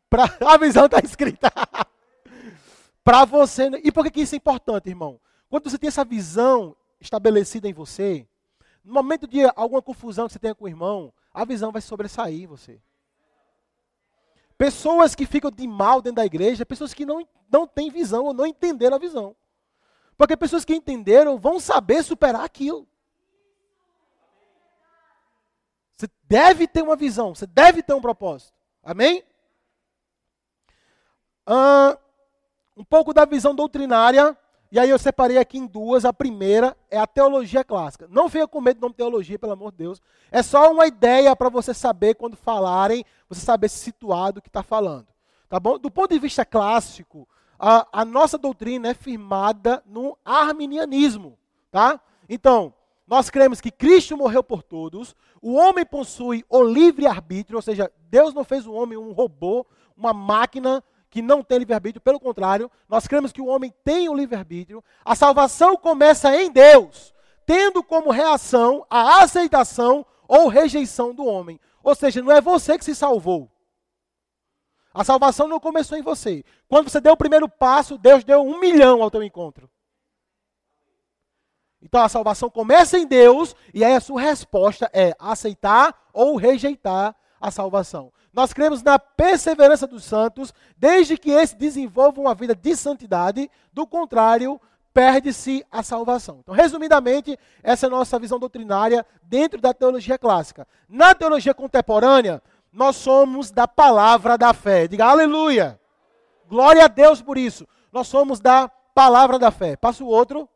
[0.10, 1.52] Pra, a visão está escrita.
[3.04, 3.70] Para você.
[3.84, 5.20] E por que, que isso é importante, irmão?
[5.50, 8.26] Quando você tem essa visão estabelecida em você,
[8.84, 12.48] no momento de alguma confusão que você tenha com o irmão, a visão vai sobressair
[12.48, 12.82] você.
[14.64, 18.34] Pessoas que ficam de mal dentro da igreja, pessoas que não, não têm visão ou
[18.34, 19.36] não entenderam a visão.
[20.18, 22.88] Porque pessoas que entenderam vão saber superar aquilo.
[25.92, 28.54] Você deve ter uma visão, você deve ter um propósito.
[28.82, 29.22] Amém?
[32.78, 34.34] Um pouco da visão doutrinária,
[34.74, 36.04] e aí eu separei aqui em duas.
[36.04, 38.08] A primeira é a teologia clássica.
[38.10, 40.02] Não venha com medo do nome teologia, pelo amor de Deus.
[40.32, 44.50] É só uma ideia para você saber quando falarem, você saber se situar do que
[44.50, 45.06] está falando.
[45.48, 45.78] Tá bom?
[45.78, 47.28] Do ponto de vista clássico,
[47.60, 51.38] a, a nossa doutrina é firmada no arminianismo.
[51.70, 52.02] Tá?
[52.28, 52.74] Então,
[53.06, 58.34] nós cremos que Cristo morreu por todos, o homem possui o livre-arbítrio, ou seja, Deus
[58.34, 63.08] não fez o homem um robô, uma máquina que não tem livre-arbítrio, pelo contrário, nós
[63.08, 64.84] cremos que o homem tem o livre-arbítrio.
[65.06, 67.14] A salvação começa em Deus,
[67.46, 71.60] tendo como reação a aceitação ou rejeição do homem.
[71.84, 73.48] Ou seja, não é você que se salvou.
[74.92, 76.44] A salvação não começou em você.
[76.68, 79.70] Quando você deu o primeiro passo, Deus deu um milhão ao teu encontro.
[81.80, 87.16] Então a salvação começa em Deus e aí a sua resposta é aceitar ou rejeitar
[87.40, 88.12] a salvação.
[88.34, 93.86] Nós cremos na perseverança dos santos, desde que eles desenvolvam uma vida de santidade, do
[93.86, 94.60] contrário,
[94.92, 96.40] perde-se a salvação.
[96.40, 100.68] Então, resumidamente, essa é a nossa visão doutrinária dentro da teologia clássica.
[100.90, 102.42] Na teologia contemporânea,
[102.72, 104.88] nós somos da palavra da fé.
[104.88, 105.80] Diga aleluia.
[106.48, 107.68] Glória a Deus por isso.
[107.92, 109.76] Nós somos da palavra da fé.
[109.76, 110.50] Passa o outro.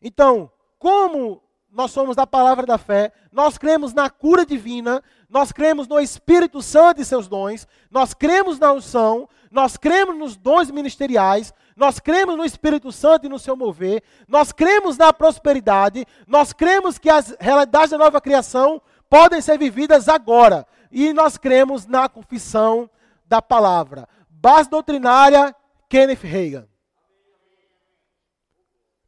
[0.00, 1.41] Então, como
[1.72, 6.60] nós somos da palavra da fé, nós cremos na cura divina, nós cremos no Espírito
[6.60, 12.36] Santo e seus dons, nós cremos na unção, nós cremos nos dons ministeriais, nós cremos
[12.36, 17.34] no Espírito Santo e no seu mover, nós cremos na prosperidade, nós cremos que as
[17.40, 22.88] realidades da nova criação podem ser vividas agora, e nós cremos na confissão
[23.24, 24.06] da palavra.
[24.28, 25.56] Base doutrinária,
[25.88, 26.68] Kenneth Reagan.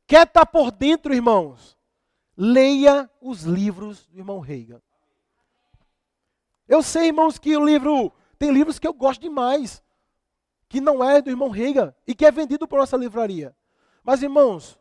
[0.07, 1.74] Quer estar tá por dentro, irmãos?
[2.37, 4.81] Leia os livros do irmão Reagan.
[6.66, 8.12] Eu sei, irmãos, que o livro.
[8.38, 9.83] Tem livros que eu gosto demais,
[10.68, 13.57] que não é do irmão Reagan e que é vendido por nossa livraria.
[14.03, 14.79] Mas, irmãos,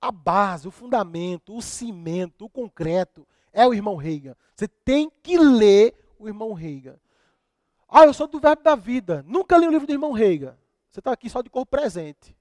[0.00, 4.36] a base, o fundamento, o cimento, o concreto é o irmão Reagan.
[4.54, 6.98] Você tem que ler o irmão Reagan.
[7.88, 9.24] Ah, eu sou do Verbo da Vida.
[9.26, 10.56] Nunca li o livro do irmão Reagan.
[10.90, 12.36] Você está aqui só de corpo presente.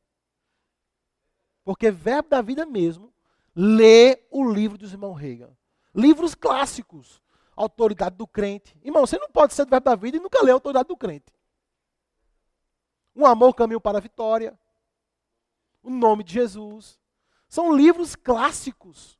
[1.64, 3.14] Porque verbo da vida mesmo,
[3.60, 5.50] lê o livro dos irmãos Reagan.
[5.96, 7.24] Livros clássicos.
[7.56, 8.78] Autoridade do crente.
[8.84, 10.96] Irmão, você não pode ser do verbo da vida e nunca ler a autoridade do
[10.96, 11.34] crente.
[13.16, 14.58] Um amor, caminho para a vitória.
[15.82, 17.00] O nome de Jesus.
[17.50, 19.18] São livros clássicos.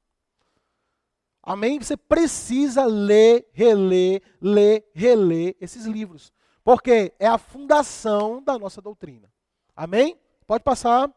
[1.42, 1.80] Amém?
[1.80, 6.32] Você precisa ler, reler, ler, reler esses livros.
[6.64, 9.34] Porque é a fundação da nossa doutrina.
[9.76, 10.20] Amém?
[10.46, 11.12] Pode passar.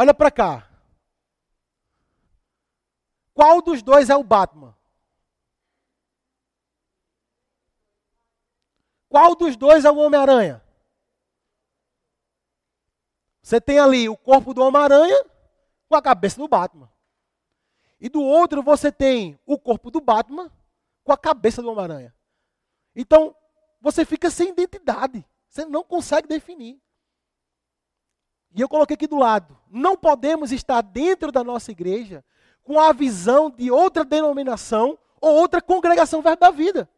[0.00, 0.66] Olha para cá.
[3.34, 4.74] Qual dos dois é o Batman?
[9.10, 10.64] Qual dos dois é o Homem-Aranha?
[13.42, 15.22] Você tem ali o corpo do Homem-Aranha
[15.86, 16.90] com a cabeça do Batman.
[18.00, 20.50] E do outro você tem o corpo do Batman
[21.04, 22.16] com a cabeça do Homem-Aranha.
[22.96, 23.36] Então,
[23.82, 25.22] você fica sem identidade.
[25.50, 26.80] Você não consegue definir.
[28.54, 29.56] E eu coloquei aqui do lado.
[29.70, 32.24] Não podemos estar dentro da nossa igreja
[32.62, 36.88] com a visão de outra denominação ou outra congregação da vida.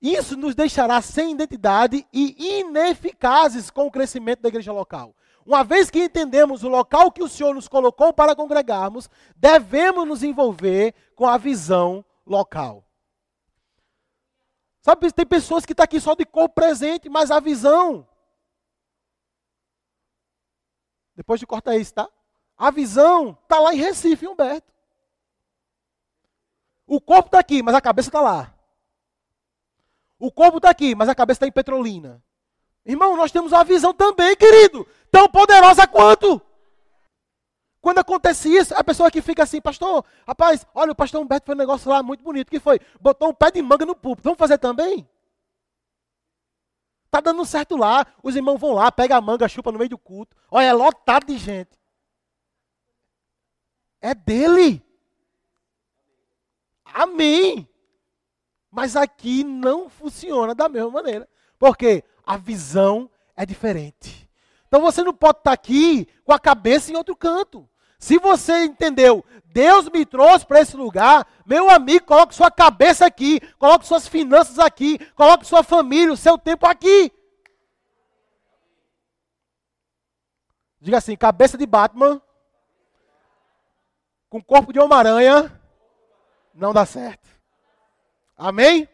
[0.00, 5.14] Isso nos deixará sem identidade e ineficazes com o crescimento da igreja local.
[5.44, 10.22] Uma vez que entendemos o local que o Senhor nos colocou para congregarmos, devemos nos
[10.22, 12.84] envolver com a visão local.
[14.80, 18.06] Sabe, tem pessoas que estão tá aqui só de corpo presente, mas a visão.
[21.14, 22.08] Depois de cortar isso, tá?
[22.56, 24.72] A visão está lá em Recife, Humberto.
[26.86, 28.54] O corpo está aqui, mas a cabeça está lá.
[30.18, 32.22] O corpo está aqui, mas a cabeça está em Petrolina.
[32.84, 36.40] Irmão, nós temos uma visão também, querido, tão poderosa quanto.
[37.88, 41.56] Quando acontece isso, a pessoa que fica assim, pastor, rapaz, olha, o pastor Humberto fez
[41.56, 42.50] um negócio lá muito bonito.
[42.50, 42.78] Que foi?
[43.00, 44.24] Botou um pé de manga no púlpito.
[44.24, 45.08] Vamos fazer também?
[47.10, 48.06] Tá dando certo lá.
[48.22, 50.36] Os irmãos vão lá, pega a manga, chupa no meio do culto.
[50.50, 51.70] Olha, é lotado de gente.
[54.02, 54.84] É dele.
[56.84, 57.66] Amém.
[58.70, 61.26] Mas aqui não funciona da mesma maneira.
[61.58, 64.28] Porque a visão é diferente.
[64.66, 67.66] Então você não pode estar aqui com a cabeça em outro canto.
[67.98, 73.40] Se você entendeu, Deus me trouxe para esse lugar, meu amigo, coloque sua cabeça aqui,
[73.58, 77.12] coloque suas finanças aqui, coloque sua família, o seu tempo aqui.
[80.80, 82.22] Diga assim: cabeça de Batman
[84.30, 85.60] com corpo de Homem-Aranha
[86.54, 87.28] não dá certo.
[88.36, 88.88] Amém?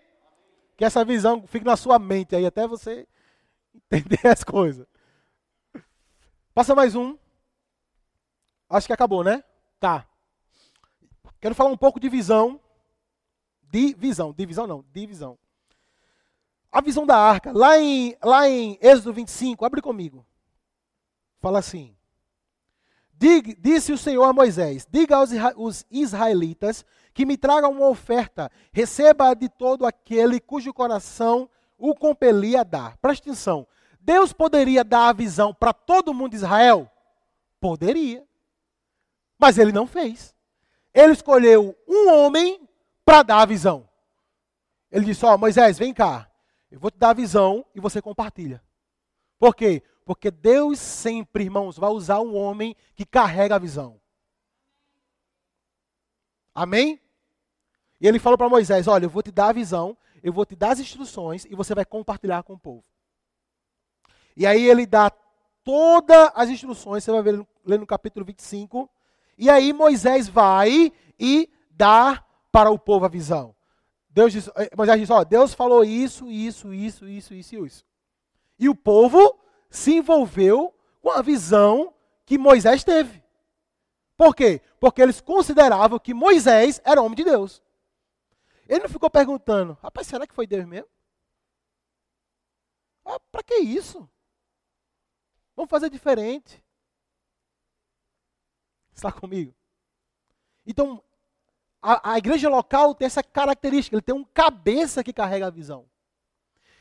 [0.76, 3.06] Que essa visão fique na sua mente aí até você
[3.90, 4.86] entender as coisas.
[6.54, 7.18] Passa mais um.
[8.74, 9.44] Acho que acabou, né?
[9.78, 10.04] Tá.
[11.40, 12.60] Quero falar um pouco de visão.
[13.62, 14.32] Divisão.
[14.32, 15.38] Divisão não, divisão.
[16.72, 17.52] A visão da arca.
[17.52, 20.26] Lá em, lá em Êxodo 25, abre comigo.
[21.38, 21.94] fala assim:
[23.12, 28.50] Diga, Disse o Senhor a Moisés: Diga aos os israelitas que me tragam uma oferta,
[28.72, 32.96] receba de todo aquele cujo coração o compelia a dar.
[32.96, 33.68] Presta atenção.
[34.00, 36.90] Deus poderia dar a visão para todo mundo de Israel?
[37.60, 38.26] Poderia.
[39.38, 40.34] Mas ele não fez.
[40.92, 42.68] Ele escolheu um homem
[43.04, 43.88] para dar a visão.
[44.90, 46.30] Ele disse: Ó, oh, Moisés, vem cá.
[46.70, 48.62] Eu vou te dar a visão e você compartilha.
[49.38, 49.82] Por quê?
[50.04, 54.00] Porque Deus sempre, irmãos, vai usar um homem que carrega a visão.
[56.54, 57.00] Amém?
[58.00, 60.54] E ele falou para Moisés: Olha, eu vou te dar a visão, eu vou te
[60.54, 62.84] dar as instruções e você vai compartilhar com o povo.
[64.36, 65.10] E aí ele dá
[65.62, 68.90] todas as instruções, você vai ver ler no capítulo 25.
[69.36, 73.54] E aí Moisés vai e dá para o povo a visão.
[74.08, 77.84] Deus diz, eh, Moisés diz: Ó, Deus falou isso, isso, isso, isso, isso e isso.
[78.58, 81.92] E o povo se envolveu com a visão
[82.24, 83.22] que Moisés teve.
[84.16, 84.62] Por quê?
[84.78, 87.60] Porque eles consideravam que Moisés era homem de Deus.
[88.68, 90.88] Ele não ficou perguntando, rapaz, será que foi Deus mesmo?
[93.04, 94.08] Ah, para que isso?
[95.54, 96.63] Vamos fazer diferente.
[98.94, 99.54] Está comigo?
[100.66, 101.02] Então,
[101.82, 105.86] a, a, igreja local tem essa característica, ele tem um cabeça que carrega a visão.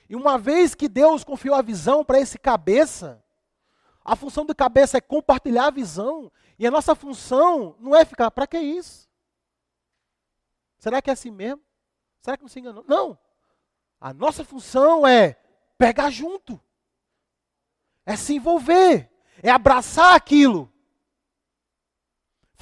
[0.08, 3.24] E uma vez que Deus confiou a visão para esse cabeça,
[4.04, 8.32] a função do cabeça é compartilhar a visão, e a nossa função não é ficar,
[8.32, 9.10] para que isso?
[10.78, 11.62] Será que é assim mesmo?
[12.22, 12.86] Será que não se enganou?
[12.88, 13.18] Não.
[14.00, 15.38] A nossa função é
[15.78, 16.60] pegar junto,
[18.06, 19.10] é se envolver,
[19.42, 20.73] é abraçar aquilo.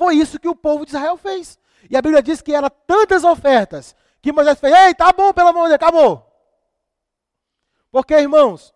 [0.01, 1.59] Foi isso que o povo de Israel fez.
[1.87, 5.49] E a Bíblia diz que eram tantas ofertas que Moisés fez: Ei, tá bom, pelo
[5.49, 6.27] amor de Deus, acabou.
[7.91, 8.73] Porque, irmãos,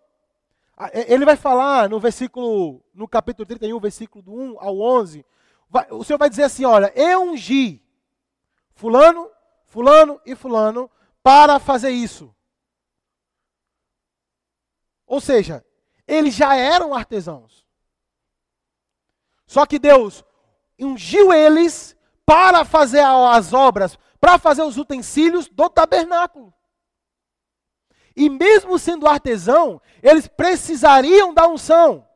[0.93, 5.25] ele vai falar no versículo, no capítulo 31, versículo do 1 ao 11,
[5.67, 7.83] vai, o Senhor vai dizer assim, olha, eu ungi
[8.75, 9.27] fulano,
[9.63, 10.91] fulano e fulano
[11.23, 12.35] para fazer isso.
[15.07, 15.65] Ou seja,
[16.07, 17.65] eles já eram artesãos.
[19.47, 20.24] Só que Deus
[20.79, 26.53] ungiu eles para fazer as obras, para fazer os utensílios do tabernáculo.
[28.15, 32.07] E mesmo sendo artesão, eles precisariam da unção.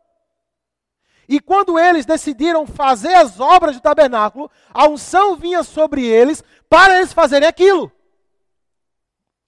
[1.28, 6.98] E quando eles decidiram fazer as obras do tabernáculo, a unção vinha sobre eles para
[6.98, 7.92] eles fazerem aquilo.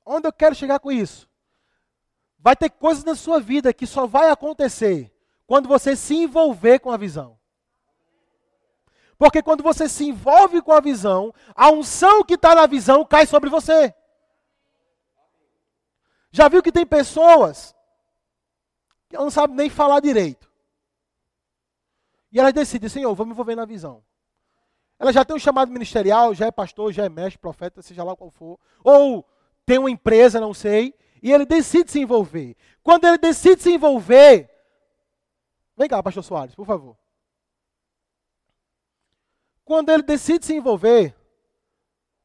[0.06, 1.28] Onde eu quero chegar com isso?
[2.38, 5.12] Vai ter coisas na sua vida que só vai acontecer
[5.47, 7.40] quando você se envolver com a visão.
[9.22, 13.28] Porque quando você se envolve com a visão, a unção que está na visão cai
[13.28, 13.94] sobre você.
[16.32, 17.76] Já viu que tem pessoas
[19.08, 20.52] que não sabem nem falar direito.
[22.32, 24.04] E elas decidem, Senhor, vou me envolver na visão.
[24.98, 28.16] Ela já tem um chamado ministerial, já é pastor, já é mestre, profeta, seja lá
[28.16, 28.60] qual for.
[28.84, 29.24] Ou
[29.68, 30.96] tem uma empresa, não sei.
[31.22, 32.58] E ele decide se envolver.
[32.82, 34.50] Quando ele decide se envolver.
[35.78, 36.98] Vem cá, pastor Soares, por favor.
[39.65, 41.15] Quando ele decide se envolver,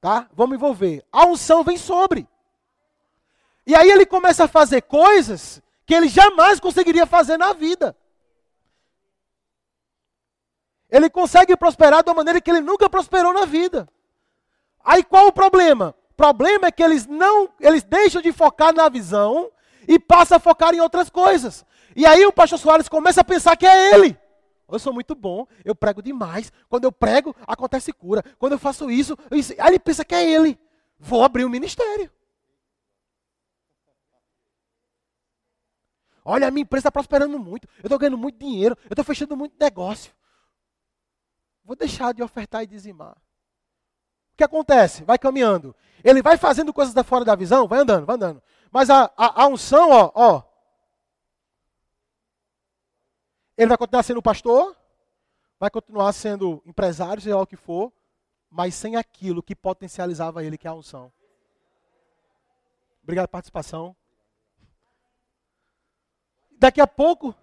[0.00, 0.28] tá?
[0.32, 1.04] Vamos envolver.
[1.12, 2.26] A unção vem sobre.
[3.66, 7.96] E aí ele começa a fazer coisas que ele jamais conseguiria fazer na vida.
[10.88, 13.88] Ele consegue prosperar de uma maneira que ele nunca prosperou na vida.
[14.84, 15.94] Aí qual o problema?
[16.10, 19.50] O problema é que eles não, eles deixam de focar na visão
[19.86, 21.64] e passam a focar em outras coisas.
[21.94, 24.16] E aí o pastor Soares começa a pensar que é ele.
[24.68, 26.52] Eu sou muito bom, eu prego demais.
[26.68, 28.22] Quando eu prego, acontece cura.
[28.38, 29.38] Quando eu faço isso, eu...
[29.58, 30.58] aí ele pensa que é ele.
[30.98, 32.10] Vou abrir um ministério.
[36.24, 37.68] Olha, a minha empresa está prosperando muito.
[37.78, 38.76] Eu estou ganhando muito dinheiro.
[38.84, 40.12] Eu estou fechando muito negócio.
[41.64, 43.12] Vou deixar de ofertar e dizimar.
[43.12, 45.04] O que acontece?
[45.04, 45.74] Vai caminhando.
[46.02, 48.42] Ele vai fazendo coisas da fora da visão, vai andando, vai andando.
[48.72, 50.42] Mas a, a, a unção, ó, ó.
[53.56, 54.76] Ele vai continuar sendo pastor,
[55.58, 57.92] vai continuar sendo empresário, seja lá o que for,
[58.50, 61.12] mas sem aquilo que potencializava ele, que é a unção.
[63.02, 63.96] Obrigado pela participação.
[66.58, 67.34] Daqui a pouco.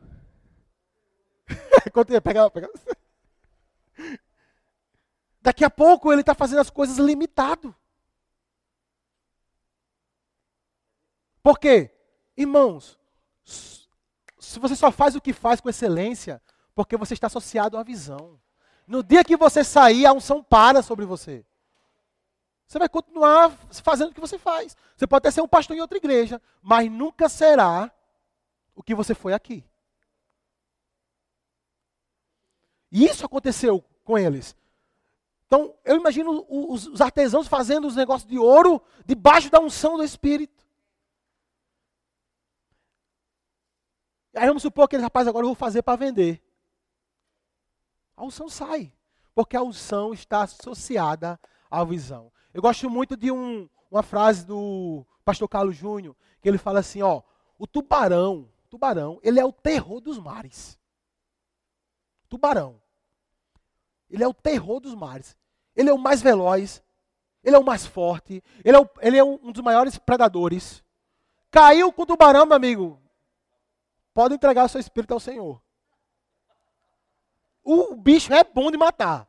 [2.24, 2.70] pegar, pegar.
[5.42, 7.76] Daqui a pouco ele está fazendo as coisas limitado.
[11.42, 11.92] Por quê?
[12.38, 12.98] Irmãos,
[14.44, 16.42] se você só faz o que faz com excelência,
[16.76, 18.40] porque você está associado à visão.
[18.86, 21.46] No dia que você sair, a unção para sobre você.
[22.68, 23.52] Você vai continuar
[23.84, 24.76] fazendo o que você faz.
[24.96, 27.92] Você pode até ser um pastor em outra igreja, mas nunca será
[28.76, 29.64] o que você foi aqui.
[32.92, 34.56] E isso aconteceu com eles.
[35.48, 40.63] Então, eu imagino os artesãos fazendo os negócios de ouro debaixo da unção do Espírito.
[44.36, 46.42] Aí vamos supor que eles, rapaz, agora eu vou fazer para vender.
[48.16, 48.92] A unção sai.
[49.36, 52.32] Porque a unção está associada à visão.
[52.54, 57.02] Eu gosto muito de um, uma frase do pastor Carlos Júnior, que ele fala assim,
[57.02, 57.22] ó,
[57.58, 60.80] o tubarão, tubarão, ele é o terror dos mares.
[62.30, 62.82] Tubarão.
[64.10, 65.38] Ele é o terror dos mares.
[65.76, 66.84] Ele é o mais veloz,
[67.44, 70.84] ele é o mais forte, ele é, o, ele é um dos maiores predadores.
[71.50, 73.03] Caiu com o tubarão, meu amigo.
[74.14, 75.62] Pode entregar o seu espírito ao Senhor.
[77.64, 79.28] O bicho é bom de matar.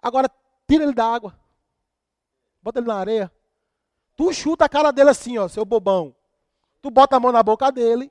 [0.00, 0.30] Agora,
[0.66, 1.38] tira ele da água.
[2.62, 3.32] Bota ele na areia.
[4.16, 6.14] Tu chuta a cara dele assim, ó, seu bobão.
[6.80, 8.10] Tu bota a mão na boca dele.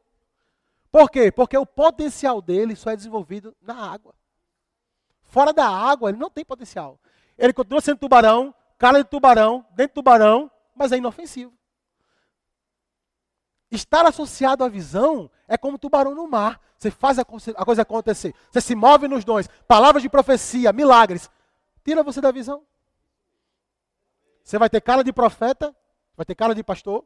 [0.91, 1.31] Por quê?
[1.31, 4.13] Porque o potencial dele só é desenvolvido na água.
[5.23, 6.99] Fora da água, ele não tem potencial.
[7.37, 11.53] Ele continua sendo tubarão, cara de tubarão, dentro de tubarão, mas é inofensivo.
[13.71, 16.59] Estar associado à visão é como tubarão no mar.
[16.77, 18.35] Você faz a coisa acontecer.
[18.51, 19.47] Você se move nos dons.
[19.67, 21.29] Palavras de profecia, milagres.
[21.83, 22.63] Tira você da visão.
[24.43, 25.73] Você vai ter cara de profeta,
[26.17, 27.05] vai ter cara de pastor,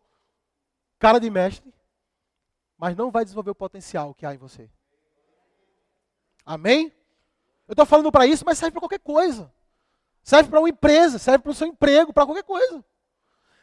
[0.97, 1.71] cara de mestre,
[2.77, 4.69] mas não vai desenvolver o potencial que há em você.
[6.45, 6.91] Amém?
[7.67, 9.53] Eu estou falando para isso, mas serve para qualquer coisa.
[10.23, 12.83] Serve para uma empresa, serve para o seu emprego, para qualquer coisa.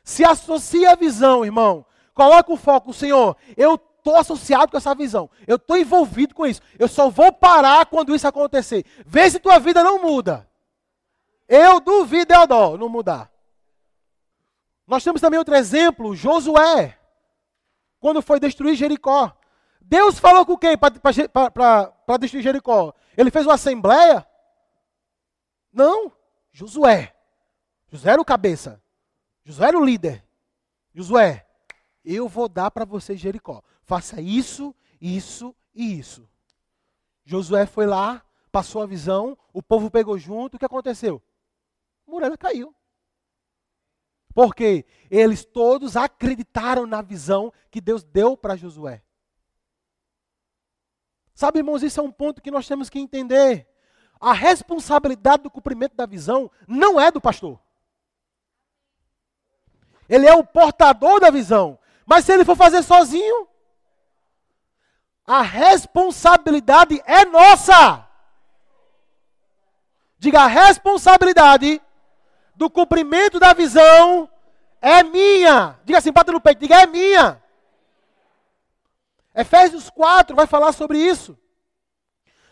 [0.04, 1.84] Se associa a visão, irmão.
[2.14, 3.36] Coloca o foco, Senhor.
[3.56, 5.30] Eu estou associado com essa visão.
[5.46, 6.60] Eu estou envolvido com isso.
[6.78, 8.84] Eu só vou parar quando isso acontecer.
[9.06, 10.48] Vê se tua vida não muda.
[11.48, 13.30] Eu duvido, Eudó, não mudar.
[14.86, 16.98] Nós temos também outro exemplo, Josué,
[18.00, 19.34] quando foi destruir Jericó.
[19.80, 22.92] Deus falou com quem para destruir Jericó?
[23.16, 24.26] Ele fez uma assembleia?
[25.72, 26.12] Não,
[26.52, 27.14] Josué.
[27.88, 28.82] Josué era o cabeça.
[29.44, 30.24] Josué era o líder.
[30.94, 31.46] Josué,
[32.04, 33.62] eu vou dar para você Jericó.
[33.82, 36.28] Faça isso, isso e isso.
[37.24, 41.22] Josué foi lá, passou a visão, o povo pegou junto, o que aconteceu?
[42.06, 42.74] A muralha caiu.
[44.34, 49.02] Porque eles todos acreditaram na visão que Deus deu para Josué.
[51.34, 53.68] Sabe, irmãos, isso é um ponto que nós temos que entender.
[54.20, 57.60] A responsabilidade do cumprimento da visão não é do pastor.
[60.08, 61.78] Ele é o portador da visão.
[62.06, 63.48] Mas se ele for fazer sozinho,
[65.26, 68.06] a responsabilidade é nossa.
[70.18, 71.80] Diga, a responsabilidade
[72.54, 74.28] do cumprimento da visão
[74.80, 75.78] é minha.
[75.84, 77.42] Diga assim, bata no peito, diga, é minha.
[79.34, 81.38] Efésios 4 vai falar sobre isso.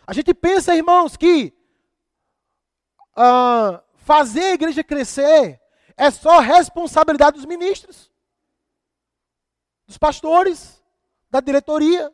[0.05, 1.53] A gente pensa, irmãos, que
[3.15, 5.61] uh, fazer a igreja crescer
[5.95, 8.10] é só responsabilidade dos ministros,
[9.91, 10.81] dos pastores,
[11.29, 12.11] da diretoria,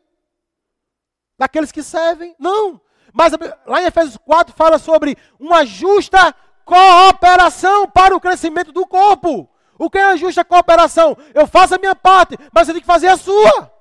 [1.37, 2.35] daqueles que servem.
[2.39, 2.81] Não.
[3.13, 3.33] Mas
[3.65, 9.49] lá em Efésios 4 fala sobre uma justa cooperação para o crescimento do corpo.
[9.79, 11.15] O que é a justa cooperação?
[11.33, 13.71] Eu faço a minha parte, mas você tem que fazer a sua.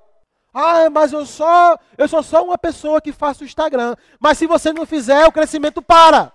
[0.53, 3.95] Ah, mas eu só, eu sou só uma pessoa que faço o Instagram.
[4.19, 6.31] Mas se você não fizer, o crescimento para.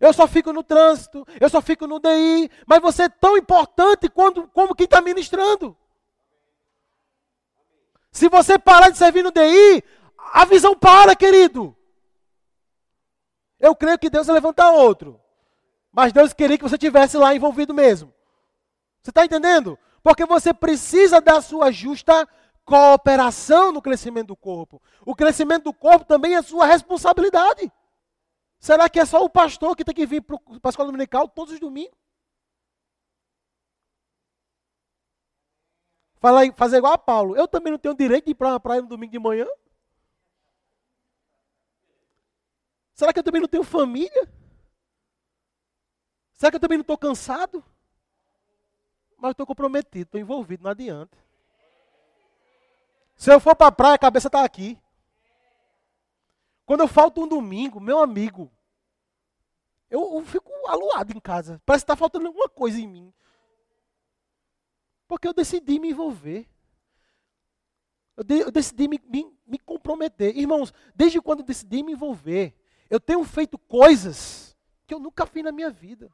[0.00, 4.08] Eu só fico no trânsito, eu só fico no DI, mas você é tão importante
[4.08, 5.76] quanto, como quem está ministrando.
[8.12, 9.82] Se você parar de servir no DI,
[10.32, 11.74] a visão para, querido.
[13.58, 15.18] Eu creio que Deus vai levantar outro.
[15.90, 18.12] Mas Deus queria que você tivesse lá envolvido mesmo.
[19.02, 19.78] Você está entendendo?
[20.02, 22.28] Porque você precisa da sua justa
[22.64, 24.80] cooperação no crescimento do corpo.
[25.04, 27.72] O crescimento do corpo também é sua responsabilidade.
[28.58, 31.54] Será que é só o pastor que tem que vir para a escola dominical todos
[31.54, 31.96] os domingos?
[36.22, 37.36] Fala, fazer igual a Paulo.
[37.36, 39.44] Eu também não tenho direito de ir para uma praia no domingo de manhã?
[42.94, 44.32] Será que eu também não tenho família?
[46.34, 47.64] Será que eu também não estou cansado?
[49.18, 51.18] Mas estou comprometido, estou envolvido, não adianta.
[53.16, 54.80] Se eu for para a praia, a cabeça está aqui.
[56.64, 58.48] Quando eu falto um domingo, meu amigo,
[59.90, 61.60] eu, eu fico aluado em casa.
[61.66, 63.12] Parece que está faltando alguma coisa em mim.
[65.12, 66.48] Porque eu decidi me envolver.
[68.16, 70.34] Eu, de, eu decidi me, me, me, comprometer.
[70.34, 72.58] Irmãos, desde quando eu decidi me envolver,
[72.88, 74.56] eu tenho feito coisas
[74.86, 76.06] que eu nunca fiz na minha vida.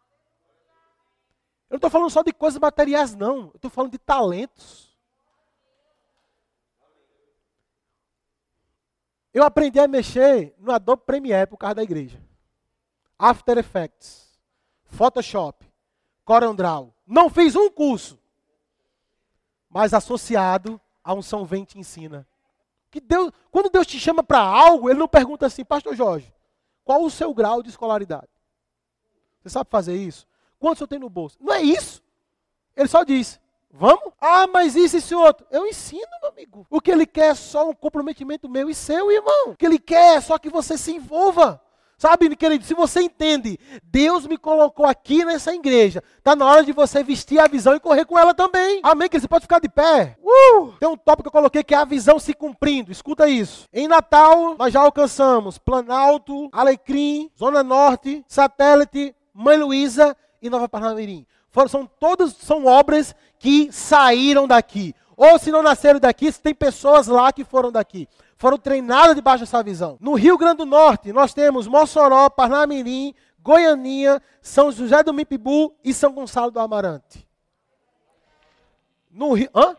[1.70, 3.42] Eu não estou falando só de coisas materiais, não.
[3.42, 4.98] Eu estou falando de talentos.
[9.32, 12.20] Eu aprendi a mexer no Adobe Premiere por causa da igreja.
[13.16, 14.40] After Effects,
[14.86, 15.64] Photoshop,
[16.24, 16.92] CorelDRAW.
[17.06, 18.17] Não fiz um curso,
[19.70, 22.26] mas associado a um São Vem te ensina.
[22.90, 26.32] Que Deus, quando Deus te chama para algo, Ele não pergunta assim, Pastor Jorge,
[26.84, 28.28] qual o seu grau de escolaridade?
[29.42, 30.26] Você sabe fazer isso?
[30.58, 31.36] Quanto você tem no bolso?
[31.40, 32.02] Não é isso.
[32.76, 33.40] Ele só diz,
[33.70, 34.12] vamos?
[34.20, 35.46] Ah, mas isso e esse outro.
[35.50, 36.66] Eu ensino, meu amigo.
[36.70, 39.50] O que ele quer é só um comprometimento meu e seu, irmão.
[39.50, 41.60] O que ele quer é só que você se envolva.
[41.98, 46.00] Sabe, querido, se você entende, Deus me colocou aqui nessa igreja.
[46.16, 48.78] Está na hora de você vestir a visão e correr com ela também.
[48.84, 49.22] Amém, querido?
[49.22, 50.16] Você pode ficar de pé.
[50.22, 50.74] Uh!
[50.78, 52.92] Tem um tópico que eu coloquei que é a visão se cumprindo.
[52.92, 53.66] Escuta isso.
[53.72, 61.26] Em Natal, nós já alcançamos Planalto, Alecrim, Zona Norte, Satélite, Mãe Luísa e Nova Parnamirim.
[61.68, 64.94] São todas são obras que saíram daqui.
[65.16, 68.06] Ou se não nasceram daqui, tem pessoas lá que foram daqui
[68.38, 69.98] foram treinadas debaixo dessa visão.
[70.00, 73.12] No Rio Grande do Norte, nós temos Mossoró, Parnamirim,
[73.42, 77.26] Goianinha, São José do Mipibu e São Gonçalo do Amarante.
[79.10, 79.76] No Rio, hã?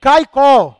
[0.00, 0.76] Caicó.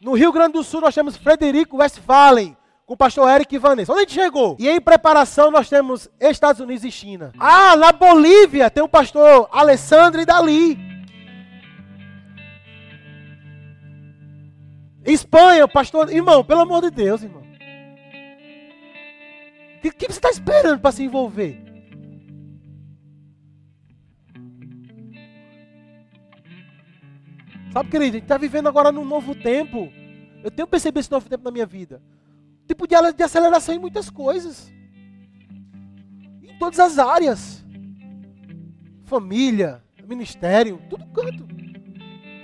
[0.00, 2.54] No Rio Grande do Sul nós temos Frederico Westphalen,
[2.84, 3.92] com o pastor Eric Vanessa.
[3.92, 4.56] Onde a gente chegou?
[4.58, 7.32] E em preparação nós temos Estados Unidos e China.
[7.38, 10.89] Ah, na Bolívia tem o pastor Alessandro e Dali.
[15.04, 16.12] Espanha, pastor.
[16.12, 17.42] Irmão, pelo amor de Deus, irmão.
[19.76, 21.58] O que, que, você está esperando para se envolver?
[27.72, 29.90] Sabe, querido, a gente está vivendo agora num novo tempo.
[30.42, 32.02] Eu tenho percebido esse novo tempo na minha vida.
[32.66, 34.70] Tipo de, de aceleração em muitas coisas.
[36.42, 37.64] Em todas as áreas.
[39.04, 41.59] Família, ministério, tudo canto.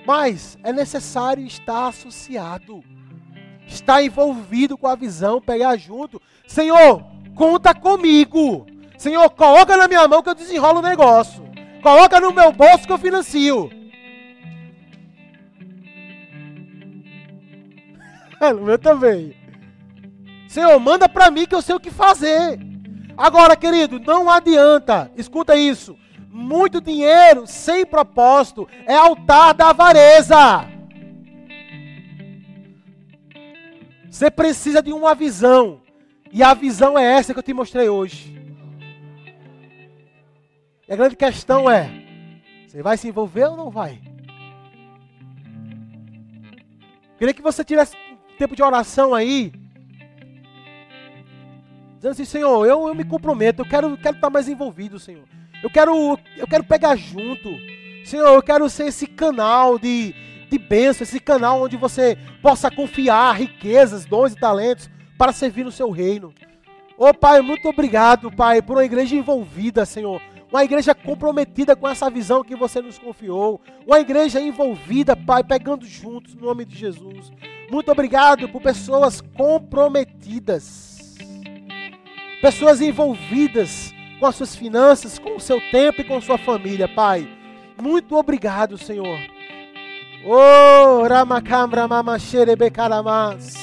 [0.06, 2.80] Mas é necessário estar associado,
[3.66, 6.22] estar envolvido com a visão, pegar junto.
[6.46, 7.04] Senhor,
[7.34, 8.64] conta comigo.
[8.96, 11.44] Senhor, coloca na minha mão que eu desenrolo o negócio.
[11.82, 13.68] Coloca no meu bolso que eu financio.
[18.40, 19.34] no meu também.
[20.48, 22.60] Senhor, manda para mim que eu sei o que fazer.
[23.16, 25.10] Agora, querido, não adianta.
[25.16, 25.98] Escuta isso
[26.36, 30.68] muito dinheiro sem propósito é altar da avareza.
[34.08, 35.80] Você precisa de uma visão.
[36.30, 38.36] E a visão é essa que eu te mostrei hoje.
[40.86, 41.90] E a grande questão é:
[42.66, 44.00] você vai se envolver ou não vai?
[47.18, 47.96] Queria que você tivesse
[48.38, 49.52] tempo de oração aí.
[51.96, 55.24] Dizendo assim, Senhor, eu, eu me comprometo, eu quero, quero estar mais envolvido, Senhor.
[55.62, 57.56] Eu quero, eu quero pegar junto.
[58.04, 60.14] Senhor, eu quero ser esse canal de,
[60.48, 64.88] de bênção, esse canal onde você possa confiar riquezas, dons e talentos
[65.18, 66.32] para servir no seu reino.
[66.98, 70.22] Ô oh, Pai, muito obrigado, Pai, por uma igreja envolvida, Senhor.
[70.50, 73.60] Uma igreja comprometida com essa visão que você nos confiou.
[73.86, 77.32] Uma igreja envolvida, Pai, pegando juntos, no nome de Jesus.
[77.70, 81.16] Muito obrigado por pessoas comprometidas.
[82.40, 87.28] Pessoas envolvidas com as suas finanças, com o seu tempo e com sua família, Pai.
[87.80, 89.18] Muito obrigado, Senhor.
[90.24, 93.54] Oh, Ramakam Mama Xerebekaramas.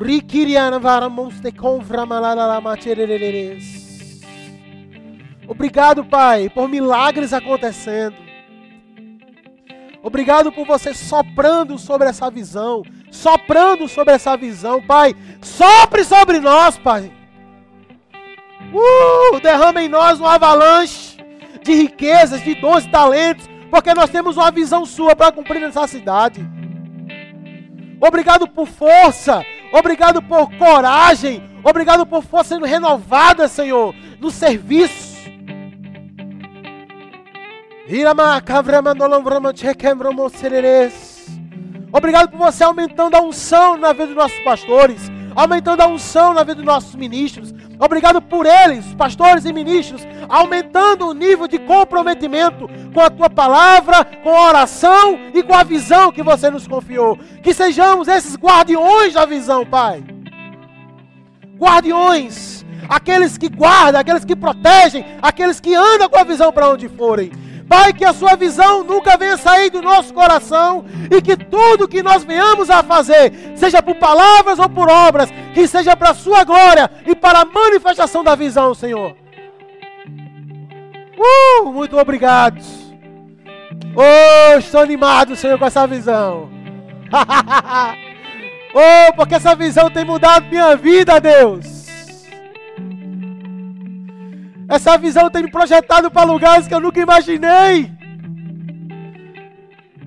[0.00, 4.20] Rikiriana Varamonstecom Vramalaramacherereres.
[5.46, 8.16] Obrigado, Pai, por milagres acontecendo.
[10.02, 12.82] Obrigado por você soprando sobre essa visão.
[13.10, 15.14] Soprando sobre essa visão, Pai.
[15.42, 17.12] Sopre sobre nós, Pai.
[18.72, 21.16] Uh, derrama em nós um avalanche
[21.62, 25.86] de riquezas, de dons e talentos, porque nós temos uma visão sua para cumprir essa
[25.86, 26.46] cidade.
[28.00, 35.10] Obrigado por força, obrigado por coragem, obrigado por força sendo renovada, Senhor, no serviço.
[41.92, 46.42] Obrigado por você aumentando a unção na vida dos nossos pastores, aumentando a unção na
[46.44, 52.68] vida dos nossos ministros, Obrigado por eles, pastores e ministros, aumentando o nível de comprometimento
[52.92, 57.18] com a tua palavra, com a oração e com a visão que você nos confiou.
[57.42, 60.04] Que sejamos esses guardiões da visão, Pai.
[61.56, 66.86] Guardiões, aqueles que guardam, aqueles que protegem, aqueles que andam com a visão para onde
[66.86, 67.32] forem.
[67.70, 72.02] Pai, que a sua visão nunca venha sair do nosso coração e que tudo que
[72.02, 76.42] nós venhamos a fazer, seja por palavras ou por obras, que seja para a sua
[76.42, 79.14] glória e para a manifestação da visão, Senhor.
[81.16, 82.60] Uh, muito obrigado.
[83.94, 86.50] Oh, estou animado, Senhor, com essa visão.
[88.72, 91.79] Oh, porque essa visão tem mudado minha vida, Deus.
[94.70, 97.90] Essa visão tem me projetado para lugares que eu nunca imaginei.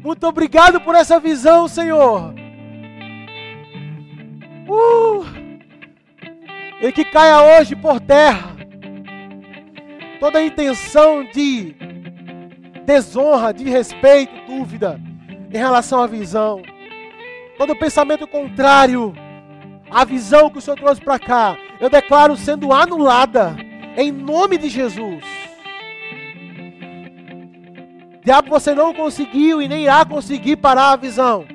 [0.01, 2.33] Muito obrigado por essa visão, Senhor.
[4.65, 5.25] Uh,
[6.81, 8.55] e que caia hoje por terra
[10.17, 11.75] toda a intenção de
[12.85, 14.97] desonra, de respeito, dúvida
[15.53, 16.61] em relação à visão.
[17.57, 19.13] Todo pensamento contrário
[19.91, 23.53] à visão que o Senhor trouxe para cá, eu declaro sendo anulada
[23.97, 25.23] em nome de Jesus.
[28.23, 31.45] Diabo, você não conseguiu e nem irá conseguir parar a visão.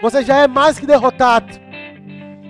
[0.00, 1.52] Você já é mais que derrotado.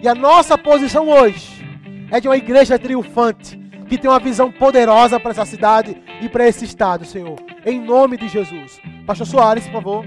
[0.03, 1.65] E a nossa posição hoje
[2.11, 3.59] é de uma igreja triunfante,
[3.89, 7.37] que tem uma visão poderosa para essa cidade e para esse estado, Senhor.
[7.65, 8.81] Em nome de Jesus.
[9.07, 10.03] Pastor Soares, por favor.